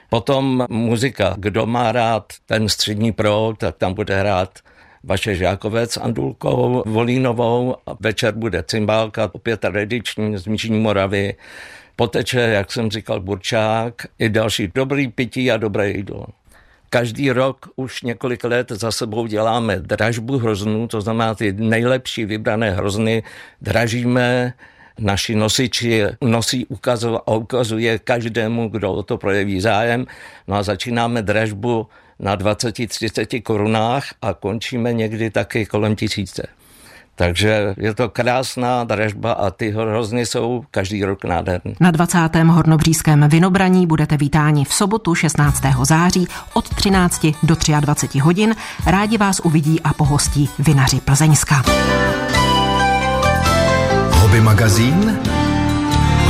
Potom 0.09 0.65
muzika. 0.69 1.35
Kdo 1.37 1.65
má 1.65 1.91
rád 1.91 2.33
ten 2.45 2.69
střední 2.69 3.11
proud, 3.11 3.57
tak 3.57 3.77
tam 3.77 3.93
bude 3.93 4.19
hrát 4.19 4.59
vaše 5.03 5.35
Žákovec 5.35 5.91
s 5.91 5.97
Andulkou 5.97 6.83
Volínovou 6.85 7.75
večer 7.99 8.33
bude 8.33 8.63
cymbálka, 8.63 9.29
opět 9.33 9.59
tradiční 9.59 10.37
z 10.37 10.47
Jižní 10.47 10.79
Moravy 10.79 11.35
poteče, 11.99 12.39
jak 12.39 12.71
jsem 12.71 12.91
říkal, 12.91 13.19
burčák, 13.19 13.93
i 14.19 14.29
další 14.29 14.71
dobrý 14.75 15.07
pití 15.07 15.51
a 15.51 15.57
dobré 15.57 15.89
jídlo. 15.89 16.25
Každý 16.89 17.31
rok 17.31 17.69
už 17.75 18.01
několik 18.01 18.43
let 18.43 18.71
za 18.71 18.91
sebou 18.91 19.27
děláme 19.27 19.79
dražbu 19.79 20.37
hroznů, 20.37 20.87
to 20.87 21.01
znamená 21.01 21.35
ty 21.35 21.51
nejlepší 21.51 22.25
vybrané 22.25 22.71
hrozny 22.71 23.23
dražíme, 23.61 24.53
naši 24.99 25.35
nosiči 25.35 26.03
nosí 26.21 26.65
ukazuje, 26.65 27.19
a 27.27 27.31
ukazuje 27.31 27.99
každému, 27.99 28.69
kdo 28.69 28.93
o 28.93 29.03
to 29.03 29.17
projeví 29.17 29.61
zájem. 29.61 30.05
No 30.47 30.55
a 30.55 30.63
začínáme 30.63 31.21
dražbu 31.21 31.87
na 32.19 32.37
20-30 32.37 33.43
korunách 33.43 34.05
a 34.21 34.33
končíme 34.33 34.93
někdy 34.93 35.29
taky 35.29 35.65
kolem 35.65 35.95
tisíce. 35.95 36.58
Takže 37.19 37.75
je 37.77 37.93
to 37.93 38.09
krásná 38.09 38.83
dražba 38.83 39.31
a 39.31 39.51
ty 39.51 39.71
hrozny 39.71 40.25
jsou 40.25 40.63
každý 40.71 41.05
rok 41.05 41.25
nádherný. 41.25 41.75
Na 41.79 41.91
20. 41.91 42.35
hornobříském 42.35 43.29
vinobraní 43.29 43.87
budete 43.87 44.17
vítáni 44.17 44.65
v 44.65 44.73
sobotu 44.73 45.15
16. 45.15 45.63
září 45.83 46.27
od 46.53 46.69
13 46.69 47.27
do 47.43 47.55
23 47.79 48.19
hodin. 48.19 48.55
Rádi 48.85 49.17
vás 49.17 49.39
uvidí 49.39 49.81
a 49.81 49.93
pohostí 49.93 50.49
vinaři 50.59 51.01
Plzeňska. 51.01 51.63
Hobby 54.11 54.41
magazín 54.41 55.19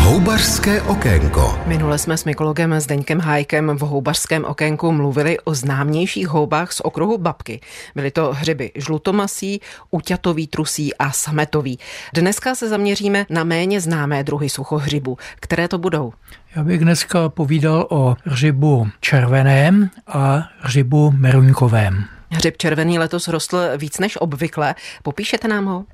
Houbařské 0.09 0.81
okénko. 0.81 1.59
Minule 1.65 1.97
jsme 1.97 2.17
s 2.17 2.25
mykologem 2.25 2.79
Zdeňkem 2.79 3.19
Hájkem 3.19 3.77
v 3.77 3.79
Houbařském 3.81 4.45
okénku 4.45 4.91
mluvili 4.91 5.39
o 5.39 5.53
známějších 5.53 6.27
houbách 6.27 6.71
z 6.71 6.81
okruhu 6.81 7.17
babky. 7.17 7.59
Byly 7.95 8.11
to 8.11 8.33
hřiby 8.33 8.71
žlutomasí, 8.75 9.61
uťatový 9.91 10.47
trusí 10.47 10.95
a 10.95 11.11
sametový. 11.11 11.79
Dneska 12.13 12.55
se 12.55 12.69
zaměříme 12.69 13.25
na 13.29 13.43
méně 13.43 13.81
známé 13.81 14.23
druhy 14.23 14.49
suchohřibu. 14.49 15.17
Které 15.39 15.67
to 15.67 15.77
budou? 15.77 16.13
Já 16.55 16.63
bych 16.63 16.79
dneska 16.79 17.29
povídal 17.29 17.87
o 17.89 18.15
hřibu 18.23 18.87
červeném 18.99 19.89
a 20.07 20.49
hřibu 20.61 21.11
meruňkovém. 21.11 22.18
Hřib 22.31 22.57
červený 22.57 22.99
letos 22.99 23.27
rostl 23.27 23.57
víc 23.77 23.99
než 23.99 24.17
obvykle. 24.21 24.75
Popíšete 25.03 25.47
nám 25.47 25.65
ho? 25.65 25.85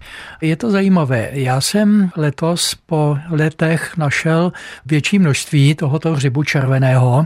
Je 0.41 0.55
to 0.55 0.71
zajímavé. 0.71 1.29
Já 1.31 1.61
jsem 1.61 2.09
letos 2.17 2.75
po 2.85 3.17
letech 3.29 3.97
našel 3.97 4.51
větší 4.85 5.19
množství 5.19 5.75
tohoto 5.75 6.13
hřibu 6.13 6.43
červeného. 6.43 7.25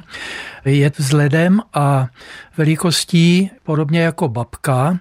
Je 0.66 0.92
vzhledem 0.98 1.62
a 1.74 2.08
velikostí 2.58 3.52
podobně 3.64 4.02
jako 4.02 4.28
babka, 4.28 4.98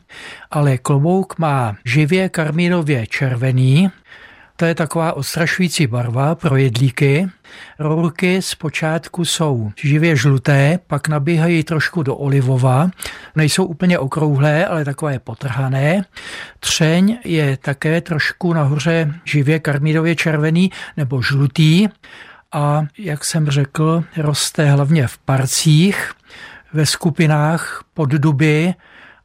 ale 0.51 0.79
klobouk 0.79 1.39
má 1.39 1.77
živě 1.85 2.29
karmínově 2.29 3.07
červený, 3.07 3.91
to 4.59 4.65
je 4.65 4.75
taková 4.75 5.13
odstrašující 5.13 5.87
barva 5.87 6.35
pro 6.35 6.57
jedlíky. 6.57 7.29
Rourky 7.79 8.43
zpočátku 8.43 9.25
jsou 9.25 9.73
živě 9.77 10.17
žluté, 10.17 10.79
pak 10.87 11.09
nabíhají 11.09 11.65
trošku 11.65 12.03
do 12.03 12.17
olivova. 12.17 12.91
Nejsou 13.37 13.65
úplně 13.65 13.99
okrouhlé, 13.99 14.67
ale 14.67 14.85
takové 14.85 15.19
potrhané. 15.19 16.05
Třeň 16.61 17.19
je 17.25 17.57
také 17.57 18.01
trošku 18.01 18.53
nahoře 18.53 19.15
živě 19.25 19.59
karmírově 19.59 20.17
červený 20.17 20.71
nebo 20.97 21.23
žlutý. 21.23 21.89
A 22.53 22.87
jak 22.99 23.25
jsem 23.25 23.51
řekl, 23.51 24.05
roste 24.17 24.71
hlavně 24.71 25.07
v 25.07 25.19
parcích, 25.19 26.13
ve 26.73 26.87
skupinách 26.87 27.85
pod 27.95 28.11
duby, 28.11 28.75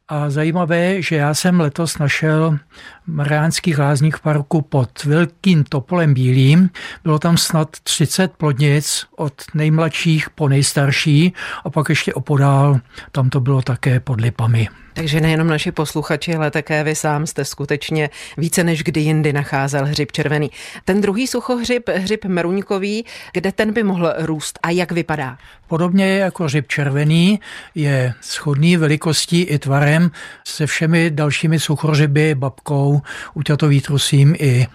a 0.08 0.30
zajímavé, 0.30 1.02
že 1.02 1.16
já 1.16 1.34
jsem 1.34 1.60
letos 1.60 1.98
našel 1.98 2.58
Mariánských 3.06 3.78
lázních 3.78 4.18
parku 4.18 4.62
pod 4.62 5.04
Velkým 5.04 5.64
Topolem 5.64 6.14
Bílým. 6.14 6.70
Bylo 7.02 7.18
tam 7.18 7.36
snad 7.36 7.68
30 7.82 8.32
plodnic 8.36 9.06
od 9.16 9.32
nejmladších 9.54 10.30
po 10.30 10.48
nejstarší 10.48 11.32
a 11.64 11.70
pak 11.70 11.88
ještě 11.88 12.14
opodál, 12.14 12.80
tam 13.12 13.30
to 13.30 13.40
bylo 13.40 13.62
také 13.62 14.00
pod 14.00 14.20
lipami. 14.20 14.68
Takže 14.94 15.20
nejenom 15.20 15.46
naši 15.46 15.72
posluchači, 15.72 16.34
ale 16.34 16.50
také 16.50 16.84
vy 16.84 16.94
sám 16.94 17.26
jste 17.26 17.44
skutečně 17.44 18.10
více 18.36 18.64
než 18.64 18.82
kdy 18.82 19.00
jindy 19.00 19.32
nacházel 19.32 19.86
hřib 19.86 20.12
červený. 20.12 20.50
Ten 20.84 21.00
druhý 21.00 21.26
suchohřib, 21.26 21.88
hřib 21.88 22.24
meruňkový, 22.24 23.04
kde 23.32 23.52
ten 23.52 23.72
by 23.72 23.82
mohl 23.82 24.14
růst 24.18 24.58
a 24.62 24.70
jak 24.70 24.92
vypadá? 24.92 25.38
Podobně 25.66 26.18
jako 26.18 26.44
hřib 26.44 26.68
červený 26.68 27.40
je 27.74 28.14
schodný 28.20 28.76
velikostí 28.76 29.42
i 29.42 29.58
tvarem 29.58 30.10
se 30.44 30.66
všemi 30.66 31.10
dalšími 31.10 31.60
suchohřiby, 31.60 32.34
babkou, 32.34 33.02
uťatový 33.34 33.80
trusím 33.80 34.34
i 34.38 34.66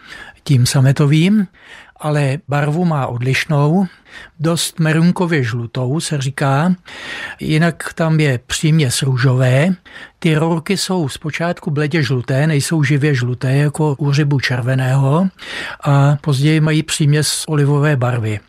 tím 0.50 0.66
sametovým 0.66 1.48
ale 2.00 2.38
barvu 2.48 2.86
má 2.86 3.08
odlišnou, 3.08 3.88
dost 4.40 4.80
merunkově 4.80 5.44
žlutou 5.44 6.00
se 6.00 6.22
říká, 6.22 6.76
jinak 7.40 7.94
tam 7.94 8.20
je 8.20 8.40
příměs 8.48 9.02
růžové. 9.02 9.70
Ty 10.20 10.36
rourky 10.36 10.78
jsou 10.78 11.10
zpočátku 11.10 11.72
bledě 11.72 12.04
žluté, 12.04 12.48
nejsou 12.48 12.84
živě 12.84 13.16
žluté 13.16 13.56
jako 13.56 13.96
u 13.98 14.12
rybu 14.12 14.40
červeného 14.40 15.28
a 15.84 16.18
později 16.22 16.60
mají 16.60 16.84
příměs 16.84 17.44
olivové 17.48 17.96
barvy. 17.96 18.40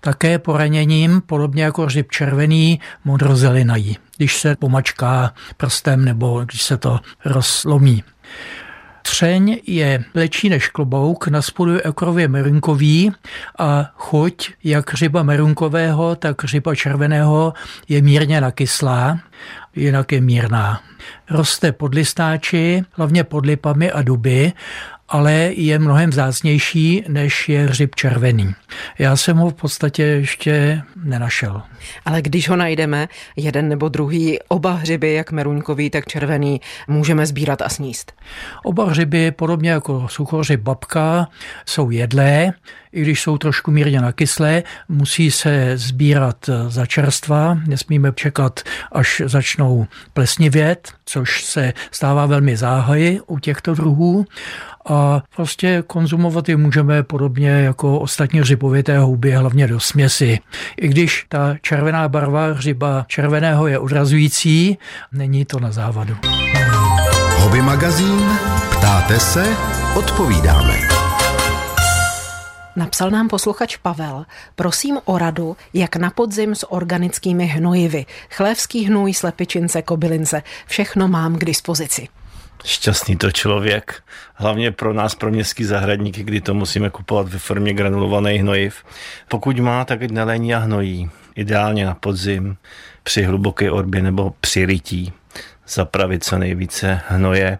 Také 0.00 0.38
poraněním, 0.38 1.20
podobně 1.20 1.64
jako 1.64 1.88
řib 1.88 2.10
červený, 2.10 2.80
modrozelinají, 3.04 3.96
když 4.16 4.40
se 4.40 4.56
pomačká 4.56 5.34
prstem 5.56 6.04
nebo 6.04 6.44
když 6.44 6.62
se 6.62 6.76
to 6.76 7.00
rozlomí. 7.24 8.04
Třeň 9.06 9.58
je 9.66 10.04
lečí 10.14 10.48
než 10.48 10.68
klobouk, 10.68 11.28
na 11.28 11.42
spodu 11.42 11.74
je 11.74 11.82
okrově 11.82 12.28
merunkový 12.28 13.12
a 13.58 13.92
chuť 13.94 14.52
jak 14.64 14.94
ryba 14.94 15.22
merunkového, 15.22 16.16
tak 16.16 16.44
ryba 16.44 16.74
červeného 16.74 17.52
je 17.88 18.02
mírně 18.02 18.40
nakyslá, 18.40 19.18
jinak 19.76 20.12
je 20.12 20.20
mírná. 20.20 20.80
Roste 21.30 21.72
pod 21.72 21.94
listáči, 21.94 22.82
hlavně 22.92 23.24
pod 23.24 23.46
lipami 23.46 23.92
a 23.92 24.02
duby 24.02 24.52
ale 25.08 25.32
je 25.56 25.78
mnohem 25.78 26.10
vzácnější, 26.10 27.04
než 27.08 27.48
je 27.48 27.66
hřib 27.66 27.94
červený. 27.94 28.54
Já 28.98 29.16
jsem 29.16 29.36
ho 29.36 29.50
v 29.50 29.54
podstatě 29.54 30.02
ještě 30.02 30.82
nenašel. 31.04 31.62
Ale 32.04 32.22
když 32.22 32.48
ho 32.48 32.56
najdeme, 32.56 33.08
jeden 33.36 33.68
nebo 33.68 33.88
druhý, 33.88 34.38
oba 34.48 34.72
hřiby, 34.72 35.14
jak 35.14 35.32
meruňkový, 35.32 35.90
tak 35.90 36.06
červený, 36.06 36.60
můžeme 36.88 37.26
sbírat 37.26 37.62
a 37.62 37.68
sníst. 37.68 38.12
Oba 38.64 38.84
hřiby, 38.84 39.30
podobně 39.30 39.70
jako 39.70 40.08
suchořib 40.08 40.60
babka, 40.60 41.28
jsou 41.66 41.90
jedlé, 41.90 42.52
i 42.92 43.02
když 43.02 43.22
jsou 43.22 43.38
trošku 43.38 43.70
mírně 43.70 44.00
nakyslé, 44.00 44.62
musí 44.88 45.30
se 45.30 45.72
sbírat 45.74 46.50
za 46.68 46.86
čerstva, 46.86 47.58
nesmíme 47.66 48.12
čekat, 48.14 48.60
až 48.92 49.22
začnou 49.24 49.86
plesnivět, 50.12 50.92
což 51.04 51.44
se 51.44 51.72
stává 51.90 52.26
velmi 52.26 52.56
záhy 52.56 53.20
u 53.26 53.38
těchto 53.38 53.74
druhů 53.74 54.26
a 54.84 55.22
prostě 55.36 55.82
konzumovat 55.86 56.48
je 56.48 56.56
můžeme 56.56 57.02
podobně 57.02 57.48
jako 57.48 57.98
ostatní 57.98 58.40
hřibovité 58.40 58.98
houby, 58.98 59.32
hlavně 59.32 59.66
do 59.66 59.80
směsi. 59.80 60.38
I 60.80 60.88
když 60.88 61.26
ta 61.28 61.56
červená 61.60 62.08
barva 62.08 62.52
hřiba 62.52 63.04
červeného 63.08 63.66
je 63.66 63.78
odrazující, 63.78 64.78
není 65.12 65.44
to 65.44 65.60
na 65.60 65.72
závadu. 65.72 66.16
Hobby 67.38 67.62
magazín 67.62 68.24
Ptáte 68.84 69.20
se? 69.20 69.56
Odpovídáme. 69.96 70.74
Napsal 72.76 73.10
nám 73.10 73.28
posluchač 73.28 73.76
Pavel. 73.76 74.24
Prosím 74.54 74.98
o 75.04 75.18
radu, 75.18 75.56
jak 75.74 75.96
na 75.96 76.10
podzim 76.10 76.54
s 76.54 76.72
organickými 76.72 77.46
hnojivy. 77.46 78.06
Chlévský 78.30 78.84
hnůj, 78.84 79.14
slepičince, 79.14 79.82
kobylince. 79.82 80.42
Všechno 80.66 81.08
mám 81.08 81.38
k 81.38 81.44
dispozici. 81.44 82.08
Šťastný 82.64 83.16
to 83.16 83.32
člověk, 83.32 84.02
hlavně 84.34 84.72
pro 84.72 84.92
nás, 84.92 85.14
pro 85.14 85.30
městský 85.30 85.64
zahradníky, 85.64 86.22
kdy 86.22 86.40
to 86.40 86.54
musíme 86.54 86.90
kupovat 86.90 87.28
ve 87.28 87.38
formě 87.38 87.74
granulovaných 87.74 88.40
hnojiv. 88.40 88.84
Pokud 89.28 89.58
má, 89.58 89.84
tak 89.84 90.02
nelení 90.02 90.54
a 90.54 90.58
hnojí. 90.58 91.10
Ideálně 91.34 91.86
na 91.86 91.94
podzim, 91.94 92.56
při 93.02 93.22
hluboké 93.22 93.70
orbě 93.70 94.02
nebo 94.02 94.34
při 94.40 94.66
rytí. 94.66 95.12
Zapravit 95.68 96.24
co 96.24 96.38
nejvíce 96.38 97.00
hnoje 97.08 97.58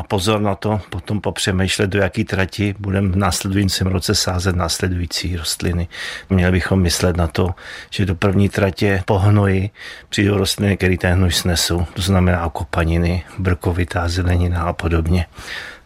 a 0.00 0.02
pozor 0.02 0.40
na 0.40 0.54
to, 0.54 0.80
potom 0.90 1.20
popřemýšlet, 1.20 1.90
do 1.90 1.98
jaký 1.98 2.24
trati 2.24 2.74
budeme 2.78 3.08
v 3.08 3.16
následujícím 3.16 3.86
roce 3.86 4.14
sázet 4.14 4.56
následující 4.56 5.36
rostliny. 5.36 5.88
Měli 6.30 6.52
bychom 6.52 6.80
myslet 6.80 7.16
na 7.16 7.26
to, 7.26 7.54
že 7.90 8.06
do 8.06 8.14
první 8.14 8.48
tratě 8.48 9.02
po 9.04 9.18
hnoji 9.18 9.70
přijdou 10.08 10.36
rostliny, 10.36 10.76
které 10.76 10.96
ten 10.96 11.12
hnoj 11.12 11.32
snesou. 11.32 11.86
To 11.94 12.02
znamená 12.02 12.48
kopaniny, 12.48 13.24
brkovitá 13.38 14.08
zelenina 14.08 14.62
a 14.62 14.72
podobně. 14.72 15.26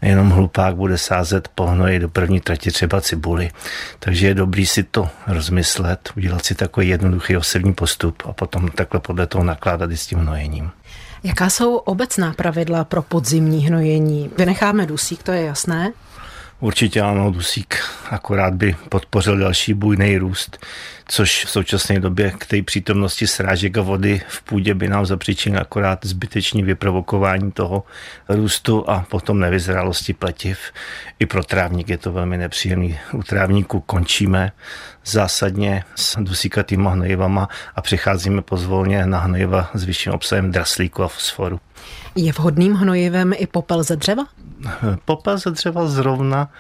Jenom 0.03 0.31
hlupák 0.31 0.77
bude 0.77 0.99
sázet 0.99 1.49
po 1.55 1.67
hnoji 1.67 1.99
do 1.99 2.09
první 2.09 2.41
tratě 2.41 2.71
třeba 2.71 3.01
cibuli. 3.01 3.51
Takže 3.99 4.27
je 4.27 4.35
dobrý 4.35 4.67
si 4.67 4.83
to 4.83 5.09
rozmyslet, 5.27 6.11
udělat 6.17 6.45
si 6.45 6.55
takový 6.55 6.89
jednoduchý 6.89 7.37
osevní 7.37 7.73
postup 7.75 8.23
a 8.27 8.33
potom 8.33 8.69
takhle 8.69 9.01
podle 9.01 9.27
toho 9.27 9.45
nakládat 9.45 9.91
i 9.91 9.97
s 9.97 10.07
tím 10.07 10.19
hnojením. 10.19 10.71
Jaká 11.25 11.51
jsou 11.51 11.77
obecná 11.77 12.33
pravidla 12.33 12.85
pro 12.85 13.03
podzimní 13.03 13.67
hnojení? 13.67 14.31
Vynecháme 14.39 14.87
dusík, 14.87 15.23
to 15.23 15.33
je 15.33 15.43
jasné. 15.43 15.93
Určitě 16.61 17.01
ano, 17.01 17.31
dusík 17.31 17.79
akorát 18.11 18.55
by 18.55 18.77
podpořil 18.89 19.39
další 19.39 19.75
bujný 19.75 20.19
růst, 20.19 20.67
což 21.09 21.45
v 21.45 21.51
současné 21.51 22.01
době 22.01 22.33
k 22.39 22.47
té 22.47 22.63
přítomnosti 22.63 23.27
srážek 23.27 23.79
a 23.79 23.83
vody 23.83 24.23
v 24.29 24.43
půdě 24.43 24.75
by 24.75 24.89
nám 24.89 25.07
zapříčinil 25.07 25.61
akorát 25.61 26.07
zbytečný 26.07 26.63
vyprovokování 26.63 27.53
toho 27.53 27.85
růstu 28.29 28.91
a 28.91 29.07
potom 29.11 29.41
nevyzrálosti 29.41 30.13
pletiv. 30.13 30.59
I 31.19 31.27
pro 31.27 31.45
trávník 31.45 31.89
je 31.89 31.99
to 31.99 32.13
velmi 32.13 32.39
nepříjemný. 32.39 32.99
U 33.13 33.23
trávníku 33.23 33.81
končíme 33.81 34.53
zásadně 35.05 35.85
s 35.95 36.17
dusíkatýma 36.21 36.91
hnojivama 36.91 37.49
a 37.77 37.83
přecházíme 37.83 38.43
pozvolně 38.43 39.07
na 39.07 39.19
hnojiva 39.19 39.71
s 39.75 39.85
vyšším 39.85 40.13
obsahem 40.13 40.51
draslíku 40.51 41.03
a 41.03 41.09
fosforu. 41.09 41.61
Je 42.15 42.33
vhodným 42.33 42.75
hnojivem 42.75 43.33
i 43.37 43.47
popel 43.47 43.83
ze 43.83 43.97
dřeva? 43.97 44.25
Popel 45.05 45.39
ze 45.39 45.51
dřeva 45.51 45.87
zrovna 45.87 46.51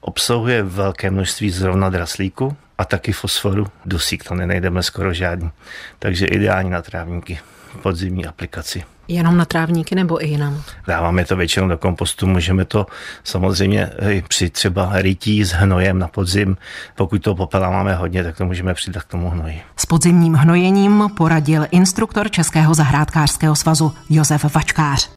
obsahuje 0.00 0.62
velké 0.62 1.10
množství 1.10 1.50
zrovna 1.50 1.90
draslíku 1.90 2.56
a 2.78 2.84
taky 2.84 3.12
fosforu. 3.12 3.66
Dusík 3.86 4.24
to 4.24 4.34
nenajdeme 4.34 4.82
skoro 4.82 5.12
žádný. 5.12 5.50
Takže 5.98 6.26
ideální 6.26 6.70
na 6.70 6.82
trávníky 6.82 7.38
podzimní 7.82 8.26
aplikaci. 8.26 8.84
Jenom 9.08 9.36
na 9.36 9.44
trávníky 9.44 9.94
nebo 9.94 10.24
i 10.24 10.28
jinam? 10.28 10.62
Dáváme 10.86 11.24
to 11.24 11.36
většinou 11.36 11.68
do 11.68 11.78
kompostu, 11.78 12.26
můžeme 12.26 12.64
to 12.64 12.86
samozřejmě 13.24 13.90
i 14.10 14.22
při 14.28 14.50
třeba 14.50 14.90
rytí 14.92 15.44
s 15.44 15.52
hnojem 15.52 15.98
na 15.98 16.08
podzim. 16.08 16.56
Pokud 16.94 17.22
to 17.22 17.34
popela 17.34 17.70
máme 17.70 17.94
hodně, 17.94 18.24
tak 18.24 18.36
to 18.36 18.44
můžeme 18.44 18.74
přidat 18.74 19.02
k 19.02 19.06
tomu 19.06 19.30
hnoji. 19.30 19.60
S 19.76 19.86
podzimním 19.86 20.34
hnojením 20.34 21.04
poradil 21.16 21.66
instruktor 21.70 22.30
Českého 22.30 22.74
zahrádkářského 22.74 23.56
svazu 23.56 23.94
Josef 24.10 24.54
Vačkář. 24.54 25.08